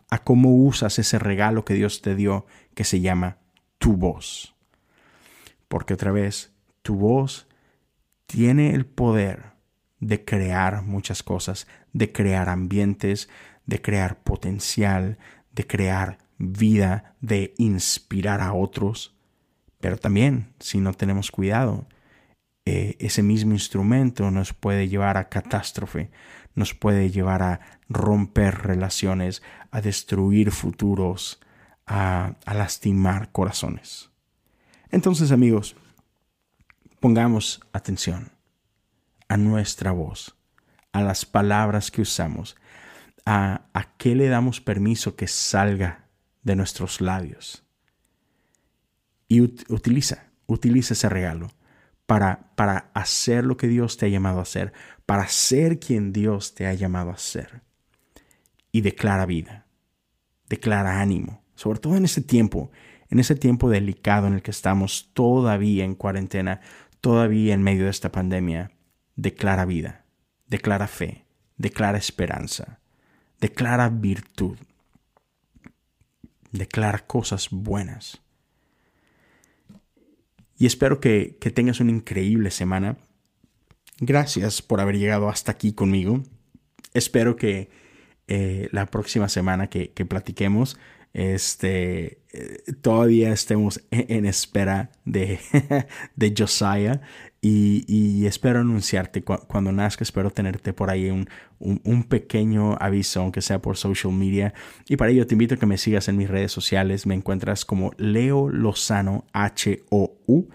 a 0.09 0.25
cómo 0.25 0.57
usas 0.57 0.99
ese 0.99 1.19
regalo 1.19 1.67
que 1.67 1.75
Dios 1.75 2.01
te 2.01 2.15
dio 2.15 2.47
que 2.75 2.85
se 2.85 3.03
llama 3.03 3.37
tu 3.77 3.93
voz. 3.99 4.55
Porque 5.69 5.93
otra 5.93 6.13
vez, 6.13 6.51
tu 6.81 6.95
voz 6.95 7.47
tiene 8.27 8.75
el 8.75 8.87
poder 8.87 9.55
de 10.01 10.25
crear 10.25 10.83
muchas 10.83 11.23
cosas, 11.23 11.67
de 11.93 12.13
crear 12.13 12.49
ambientes, 12.49 13.29
de 13.67 13.81
crear 13.81 14.23
potencial, 14.23 15.19
de 15.53 15.67
crear 15.67 16.19
vida, 16.39 17.15
de 17.21 17.55
inspirar 17.59 18.41
a 18.41 18.53
otros. 18.53 19.15
Pero 19.81 19.97
también, 19.97 20.53
si 20.59 20.79
no 20.79 20.93
tenemos 20.93 21.31
cuidado, 21.31 21.87
eh, 22.67 22.97
ese 22.99 23.23
mismo 23.23 23.53
instrumento 23.53 24.31
nos 24.31 24.53
puede 24.53 24.89
llevar 24.89 25.17
a 25.17 25.29
catástrofe, 25.29 26.11
nos 26.55 26.75
puede 26.75 27.11
llevar 27.11 27.43
a 27.43 27.61
romper 27.89 28.63
relaciones, 28.63 29.43
a 29.71 29.81
destruir 29.81 30.51
futuros, 30.51 31.41
a, 31.87 32.35
a 32.47 32.55
lastimar 32.55 33.31
corazones. 33.33 34.11
Entonces, 34.91 35.33
amigos, 35.33 35.77
pongamos 37.05 37.61
atención 37.75 38.33
a 39.29 39.37
nuestra 39.37 39.93
voz, 39.93 40.39
a 40.91 41.03
las 41.03 41.27
palabras 41.27 41.91
que 41.91 42.01
usamos, 42.01 42.57
a, 43.27 43.67
a 43.75 43.95
qué 43.99 44.15
le 44.15 44.29
damos 44.29 44.63
permiso 44.63 45.15
que 45.15 45.27
salga 45.27 46.09
de 46.45 46.57
nuestros 46.57 47.03
labios 47.03 47.63
y 49.29 49.43
utiliza, 49.43 50.31
utiliza 50.47 50.95
ese 50.95 51.11
regalo 51.11 51.51
para, 52.07 52.55
para 52.57 52.91
hacer 52.95 53.45
lo 53.45 53.59
que 53.59 53.69
Dios 53.69 53.99
te 53.99 54.07
ha 54.07 54.09
llamado 54.09 54.39
a 54.39 54.45
hacer, 54.45 54.73
para 55.05 55.29
ser 55.29 55.81
quien 55.81 56.11
Dios 56.11 56.55
te 56.55 56.67
ha 56.67 56.73
llamado 56.73 57.11
a 57.11 57.19
ser. 57.19 57.61
Y 58.73 58.81
declara 58.81 59.27
vida, 59.27 59.67
declara 60.49 61.03
ánimo, 61.03 61.45
sobre 61.55 61.81
todo 61.81 61.99
en 61.99 62.07
ese 62.07 62.23
tiempo, 62.23 62.71
en 63.11 63.21
ese 63.21 63.35
tiempo 63.35 63.69
delicado 63.69 64.27
en 64.27 64.33
el 64.33 64.43
que 64.43 64.51
estamos 64.51 65.11
todavía 65.13 65.85
en 65.85 65.95
cuarentena, 65.95 66.61
todavía 67.05 67.53
en 67.53 67.63
medio 67.63 67.85
de 67.85 67.91
esta 67.91 68.11
pandemia, 68.11 68.71
declara 69.15 69.67
vida, 69.67 70.07
declara 70.47 70.87
fe, 70.87 71.27
declara 71.59 71.99
esperanza, 71.99 72.81
declara 73.41 73.91
virtud, 73.91 74.57
declara 76.51 77.07
cosas 77.07 77.51
buenas 77.51 78.25
y 80.59 80.67
espero 80.67 80.99
que, 80.99 81.37
tengas 81.55 81.81
una 81.81 81.91
increíble 81.91 82.51
semana. 82.51 82.97
Gracias 83.99 84.63
por 84.63 84.81
haber 84.81 84.97
llegado 84.97 85.29
hasta 85.29 85.53
aquí 85.53 85.75
conmigo. 85.75 86.23
Espero 86.95 87.37
que 87.37 87.69
eh, 88.29 88.71
la 88.73 88.87
próxima 88.87 89.29
semana 89.29 89.69
que, 89.69 89.89
platiquemos 90.09 90.79
este, 91.15 92.19
eh, 92.33 92.59
todavía 92.83 93.33
estemos 93.33 93.81
en, 93.93 94.27
espera 94.27 94.91
de, 95.05 95.39
de 96.17 96.35
Josiah 96.37 97.01
y, 97.41 98.27
espero 98.27 98.61
anunciarte 98.61 99.23
cuando 99.23 99.71
nazca, 99.71 100.03
espero 100.03 100.31
tenerte 100.31 100.73
por 100.73 100.91
ahí 100.91 101.11
un, 101.11 101.29
un, 101.59 102.03
pequeño 102.05 102.77
aviso, 102.81 103.21
aunque 103.21 103.43
sea 103.43 103.61
por 103.61 103.77
social 103.77 104.13
media. 104.15 104.55
Y 104.89 104.97
para 104.97 105.11
ello 105.11 105.27
te 105.27 105.35
invito 105.35 105.55
a 105.55 105.59
que 105.59 105.67
me 105.67 105.77
sigas 105.77 106.09
en 106.09 106.17
mis 106.17 106.29
redes 106.29 106.53
sociales. 106.53 107.07
Me 107.07 107.15
encuentras 107.15 107.67
como 107.67 107.93
Leo 107.99 108.49
Lozano 108.49 109.27
H-O-U, 109.35 110.49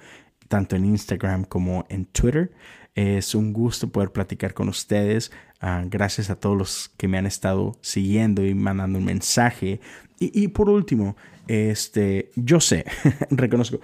tanto 0.47 0.75
en 0.75 0.85
Instagram 0.85 1.45
como 1.45 1.85
en 1.89 2.05
Twitter. 2.05 2.51
Es 2.95 3.35
un 3.35 3.53
gusto 3.53 3.89
poder 3.89 4.11
platicar 4.11 4.53
con 4.53 4.69
ustedes. 4.69 5.31
Ah, 5.61 5.83
gracias 5.85 6.29
a 6.29 6.35
todos 6.35 6.57
los 6.57 6.89
que 6.97 7.07
me 7.07 7.17
han 7.17 7.25
estado 7.25 7.77
siguiendo 7.81 8.45
y 8.45 8.53
mandando 8.53 8.99
un 8.99 9.05
mensaje. 9.05 9.79
Y, 10.19 10.49
por 10.49 10.69
último, 10.69 11.15
este, 11.47 12.29
yo 12.35 12.59
sé, 12.59 12.83
reconozco, 13.29 13.79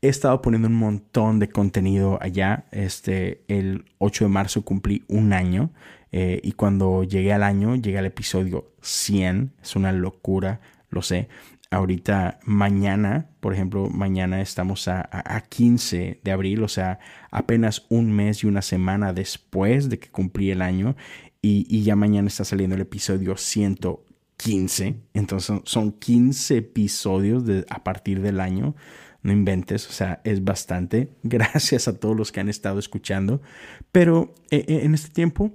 he 0.00 0.08
estado 0.08 0.40
poniendo 0.40 0.68
un 0.68 0.74
montón 0.74 1.38
de 1.38 1.50
contenido 1.50 2.18
allá. 2.22 2.64
Este, 2.72 3.44
el 3.48 3.84
8 3.98 4.24
de 4.24 4.30
marzo 4.30 4.64
cumplí 4.64 5.04
un 5.08 5.32
año 5.34 5.70
eh, 6.12 6.40
y 6.42 6.52
cuando 6.52 7.04
llegué 7.04 7.32
al 7.32 7.42
año, 7.42 7.74
llegué 7.74 7.98
al 7.98 8.06
episodio 8.06 8.72
100. 8.82 9.52
Es 9.62 9.76
una 9.76 9.92
locura, 9.92 10.60
lo 10.88 11.02
sé. 11.02 11.28
Ahorita, 11.74 12.38
mañana, 12.44 13.30
por 13.40 13.52
ejemplo, 13.52 13.88
mañana 13.88 14.40
estamos 14.40 14.88
a, 14.88 15.08
a, 15.10 15.40
15 15.40 16.20
de 16.22 16.32
abril, 16.32 16.62
o 16.62 16.68
sea, 16.68 16.98
apenas 17.30 17.86
un 17.88 18.12
mes 18.12 18.44
y 18.44 18.46
una 18.46 18.62
semana 18.62 19.12
después 19.12 19.88
de 19.88 19.98
que 19.98 20.08
cumplí 20.08 20.50
el 20.50 20.62
año. 20.62 20.96
Y, 21.42 21.66
y 21.68 21.82
ya 21.82 21.96
mañana 21.96 22.28
está 22.28 22.44
saliendo 22.44 22.76
el 22.76 22.82
episodio 22.82 23.36
115. 23.36 24.96
Entonces 25.12 25.60
son 25.64 25.92
15 25.92 26.56
episodios 26.56 27.44
de, 27.44 27.66
a 27.68 27.84
partir 27.84 28.22
del 28.22 28.40
año 28.40 28.74
no 29.24 29.32
inventes, 29.32 29.88
o 29.88 29.92
sea, 29.92 30.20
es 30.22 30.44
bastante. 30.44 31.10
Gracias 31.24 31.88
a 31.88 31.98
todos 31.98 32.16
los 32.16 32.30
que 32.30 32.40
han 32.40 32.48
estado 32.48 32.78
escuchando. 32.78 33.40
Pero 33.90 34.34
eh, 34.50 34.64
eh, 34.68 34.80
en 34.84 34.94
este 34.94 35.10
tiempo 35.10 35.50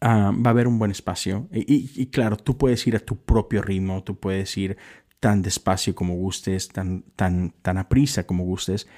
ah, 0.00 0.32
va 0.34 0.50
a 0.50 0.52
haber 0.52 0.66
un 0.66 0.78
buen 0.78 0.90
espacio. 0.90 1.48
Y, 1.52 2.06
claro, 2.06 2.36
tú 2.36 2.56
puedes 2.56 2.84
ir 2.86 2.96
a 2.96 3.00
tu 3.00 3.16
propio 3.16 3.62
ritmo, 3.62 4.02
tú 4.02 4.18
puedes 4.18 4.56
ir 4.56 4.78
tan 5.22 5.40
despacio 5.40 5.94
como 5.94 6.16
gustes, 6.16 6.66
tan, 6.66 7.04
tan, 7.14 7.54
tan 7.62 7.78
a 7.78 7.86
como 8.26 8.42
gustes. 8.42 8.88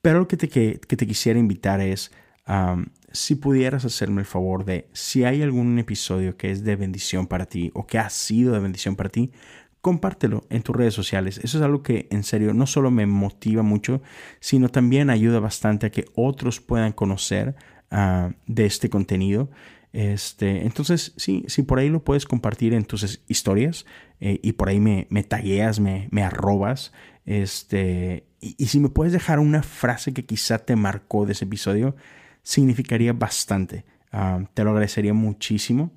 Pero 0.00 0.20
lo 0.20 0.26
que 0.26 0.38
te, 0.38 0.48
que, 0.48 0.78
te 0.78 1.06
quisiera 1.06 1.38
invitar 1.38 1.82
es, 1.82 2.10
si 3.12 3.34
pudieras 3.34 3.84
hacerme 3.84 4.22
el 4.22 4.26
favor 4.26 4.64
de, 4.64 4.88
si 4.94 5.24
hay 5.24 5.42
algún 5.42 5.78
episodio 5.78 6.38
que 6.38 6.50
es 6.50 6.64
de 6.64 6.76
bendición 6.76 7.26
para 7.26 7.44
ti 7.44 7.70
o 7.74 7.86
que 7.86 7.98
ha 7.98 8.08
sido 8.08 8.54
de 8.54 8.60
bendición 8.60 8.96
para 8.96 9.10
ti, 9.10 9.30
compártelo 9.82 10.46
en 10.48 10.62
tus 10.62 10.74
redes 10.74 10.94
sociales. 10.94 11.38
Eso 11.44 11.58
es 11.58 11.62
algo 11.62 11.82
que 11.82 12.08
en 12.10 12.22
serio 12.22 12.54
no 12.54 12.66
solo 12.66 12.90
me 12.90 13.04
motiva 13.04 13.62
mucho, 13.62 14.00
sino 14.40 14.70
también 14.70 15.10
ayuda 15.10 15.38
bastante 15.38 15.84
a 15.84 15.90
que 15.90 16.06
otros 16.14 16.62
puedan 16.62 16.92
conocer 16.92 17.56
ah, 17.90 18.30
de 18.46 18.64
este 18.64 18.88
contenido. 18.88 19.50
Este, 19.94 20.66
entonces, 20.66 21.14
sí, 21.16 21.44
si 21.46 21.62
por 21.62 21.78
ahí 21.78 21.88
lo 21.88 22.04
puedes 22.04 22.26
compartir 22.26 22.74
en 22.74 22.84
tus 22.84 23.22
historias 23.28 23.86
eh, 24.20 24.40
y 24.42 24.52
por 24.52 24.68
ahí 24.68 24.80
me, 24.80 25.06
me 25.08 25.22
tagueas, 25.22 25.80
me, 25.80 26.08
me 26.10 26.22
arrobas, 26.22 26.92
este, 27.24 28.26
y, 28.40 28.66
si 28.66 28.80
me 28.80 28.90
puedes 28.90 29.12
dejar 29.12 29.38
una 29.38 29.62
frase 29.62 30.12
que 30.12 30.26
quizá 30.26 30.58
te 30.58 30.76
marcó 30.76 31.24
de 31.24 31.32
ese 31.32 31.46
episodio, 31.46 31.96
significaría 32.42 33.14
bastante. 33.14 33.86
Ah, 34.12 34.44
te 34.52 34.64
lo 34.64 34.70
agradecería 34.70 35.14
muchísimo. 35.14 35.92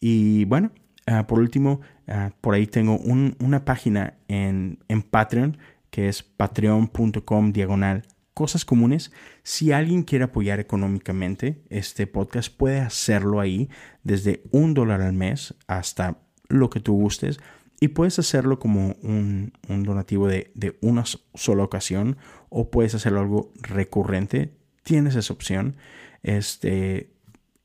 Y 0.00 0.44
bueno, 0.46 0.72
Ah, 1.06 1.26
por 1.26 1.38
último, 1.38 1.80
ah, 2.08 2.30
por 2.40 2.54
ahí 2.54 2.66
tengo 2.66 2.96
una 2.96 3.64
página 3.64 4.14
en, 4.28 4.78
en 4.88 5.02
Patreon 5.02 5.58
que 5.90 6.08
es 6.08 6.22
patreon.com 6.22 7.52
diagonal 7.52 8.02
cosas 8.34 8.64
comunes. 8.64 9.12
Si 9.42 9.72
alguien 9.72 10.02
quiere 10.02 10.24
apoyar 10.24 10.60
económicamente 10.60 11.62
este 11.70 12.06
podcast, 12.06 12.54
puede 12.54 12.80
hacerlo 12.80 13.40
ahí 13.40 13.70
desde 14.02 14.42
un 14.50 14.74
dólar 14.74 15.00
al 15.00 15.14
mes 15.14 15.54
hasta 15.66 16.18
lo 16.48 16.68
que 16.68 16.80
tú 16.80 16.94
gustes. 16.94 17.38
Y 17.80 17.88
puedes 17.88 18.18
hacerlo 18.18 18.58
como 18.58 18.96
un, 19.02 19.52
donativo 19.68 20.28
de, 20.28 20.50
de, 20.54 20.76
una 20.80 21.04
sola 21.34 21.64
ocasión 21.64 22.16
o 22.48 22.70
puedes 22.70 22.94
hacerlo 22.94 23.20
algo 23.20 23.52
recurrente. 23.60 24.52
Tienes 24.82 25.16
esa 25.16 25.32
opción. 25.32 25.76
Este, 26.22 27.14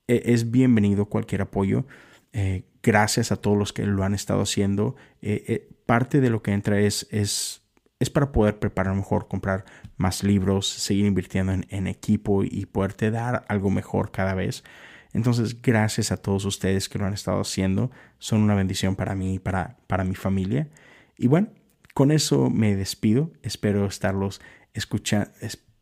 e, 0.07 0.33
es 0.33 0.51
bienvenido 0.51 1.05
cualquier 1.05 1.41
apoyo. 1.41 1.85
Eh, 2.33 2.63
gracias 2.83 3.31
a 3.31 3.37
todos 3.37 3.57
los 3.57 3.73
que 3.73 3.85
lo 3.85 4.03
han 4.03 4.13
estado 4.13 4.41
haciendo. 4.41 4.95
Eh, 5.21 5.43
eh, 5.47 5.69
parte 5.85 6.19
de 6.21 6.29
lo 6.29 6.41
que 6.41 6.51
entra 6.51 6.79
es, 6.79 7.07
es, 7.11 7.61
es 7.99 8.09
para 8.09 8.31
poder 8.31 8.59
preparar 8.59 8.95
mejor, 8.95 9.27
comprar 9.27 9.65
más 9.97 10.23
libros, 10.23 10.67
seguir 10.67 11.05
invirtiendo 11.05 11.53
en, 11.53 11.87
equipo 11.87 12.43
y 12.43 12.65
poderte 12.65 13.11
dar 13.11 13.45
algo 13.47 13.69
mejor 13.69 14.11
cada 14.11 14.33
vez. 14.33 14.63
Entonces, 15.11 15.61
gracias 15.61 16.11
a 16.11 16.17
todos 16.17 16.45
ustedes 16.45 16.87
que 16.87 16.99
lo 16.99 17.05
han 17.05 17.13
estado 17.13 17.41
haciendo. 17.41 17.91
Son 18.19 18.41
una 18.41 18.55
bendición 18.55 18.95
para 18.95 19.15
mí 19.15 19.35
y 19.35 19.39
para, 19.39 19.77
para 19.87 20.03
mi 20.03 20.15
familia. 20.15 20.69
Y 21.17 21.27
bueno, 21.27 21.49
con 21.93 22.11
eso 22.11 22.49
me 22.49 22.75
despido. 22.75 23.31
Espero 23.41 23.85
estarlos 23.85 24.39
escuchando. 24.73 25.29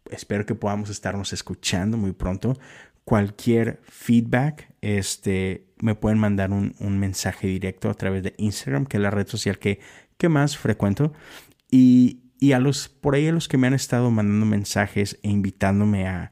espero 0.10 0.45
que 0.45 0.56
podamos 0.56 0.89
estarnos 0.89 1.34
escuchando 1.34 1.97
muy 1.97 2.13
pronto 2.13 2.58
cualquier 3.08 3.80
feedback, 3.84 4.67
este, 4.82 5.65
me 5.80 5.95
pueden 5.95 6.19
mandar 6.19 6.51
un, 6.51 6.99
mensaje 6.99 7.47
directo 7.47 7.89
a 7.89 7.93
través 7.93 8.21
de 8.21 8.34
Instagram, 8.38 8.86
que 8.86 8.97
es 8.97 9.01
la 9.01 9.12
red 9.12 9.25
social 9.27 9.60
que, 9.60 9.80
que 10.17 10.27
más 10.27 10.58
frecuento. 10.58 11.13
Y, 11.80 12.52
a 12.54 12.60
los, 12.60 12.90
por 12.90 13.16
ahí 13.16 13.28
a 13.28 13.32
los 13.32 13.48
que 13.48 13.58
me 13.58 13.68
han 13.68 13.74
estado 13.74 14.10
mandando 14.10 14.46
mensajes 14.46 15.20
e 15.22 15.30
invitándome 15.30 16.08
a, 16.08 16.32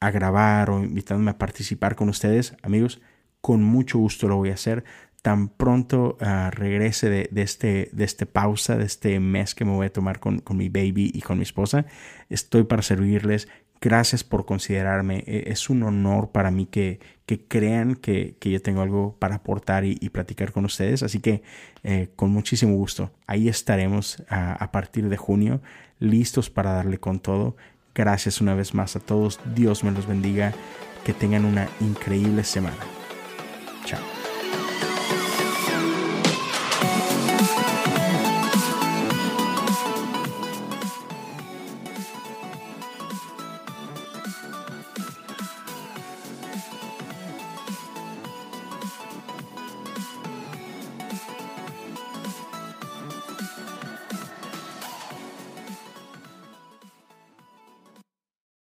a 0.00 0.10
grabar 0.10 0.70
o 0.70 0.82
invitándome 0.82 1.30
a 1.30 1.38
participar 1.38 1.94
con 1.96 2.08
ustedes, 2.08 2.56
amigos, 2.62 3.00
con 3.40 3.62
mucho 3.62 3.98
gusto 3.98 4.28
lo 4.28 4.36
voy 4.36 4.50
a 4.50 4.54
hacer. 4.54 4.84
Tan 5.22 5.48
pronto 5.48 6.18
uh, 6.20 6.50
regrese 6.50 7.08
de, 7.08 7.28
de, 7.30 7.42
este, 7.42 7.90
de 7.92 8.04
este 8.04 8.26
pausa, 8.26 8.76
de 8.76 8.84
este 8.84 9.20
mes 9.20 9.54
que 9.54 9.64
me 9.64 9.70
voy 9.70 9.86
a 9.86 9.92
tomar 9.92 10.18
con, 10.18 10.40
con 10.40 10.56
mi 10.56 10.68
baby 10.68 11.10
y 11.14 11.20
con 11.20 11.38
mi 11.38 11.44
esposa, 11.44 11.86
estoy 12.28 12.64
para 12.64 12.82
servirles 12.82 13.48
Gracias 13.82 14.22
por 14.22 14.46
considerarme. 14.46 15.24
E, 15.26 15.44
es 15.48 15.68
un 15.68 15.82
honor 15.82 16.30
para 16.30 16.52
mí 16.52 16.66
que, 16.66 17.00
que 17.26 17.44
crean 17.44 17.96
que, 17.96 18.36
que, 18.38 18.48
yo 18.48 18.62
tengo 18.62 18.80
algo 18.80 19.16
para 19.18 19.34
aportar 19.34 19.84
y, 19.84 19.96
platicar 20.10 20.52
con 20.52 20.64
ustedes. 20.64 21.02
Así 21.02 21.18
que 21.18 21.42
eh, 21.82 22.08
con 22.14 22.30
muchísimo 22.30 22.76
gusto. 22.76 23.10
Ahí 23.26 23.48
estaremos 23.48 24.22
a, 24.28 24.52
a 24.52 24.70
partir 24.70 25.08
de 25.08 25.16
junio, 25.16 25.60
listos 25.98 26.48
para 26.48 26.74
darle 26.74 26.98
con 26.98 27.18
todo. 27.18 27.56
Gracias 27.92 28.40
una 28.40 28.54
vez 28.54 28.72
más 28.72 28.94
a 28.94 29.00
todos. 29.00 29.40
Dios 29.52 29.82
me 29.82 29.90
los 29.90 30.06
bendiga. 30.06 30.52
Que 31.04 31.12
tengan 31.12 31.44
una 31.44 31.68
increíble 31.80 32.44
semana. 32.44 32.78
Chao. 33.84 34.11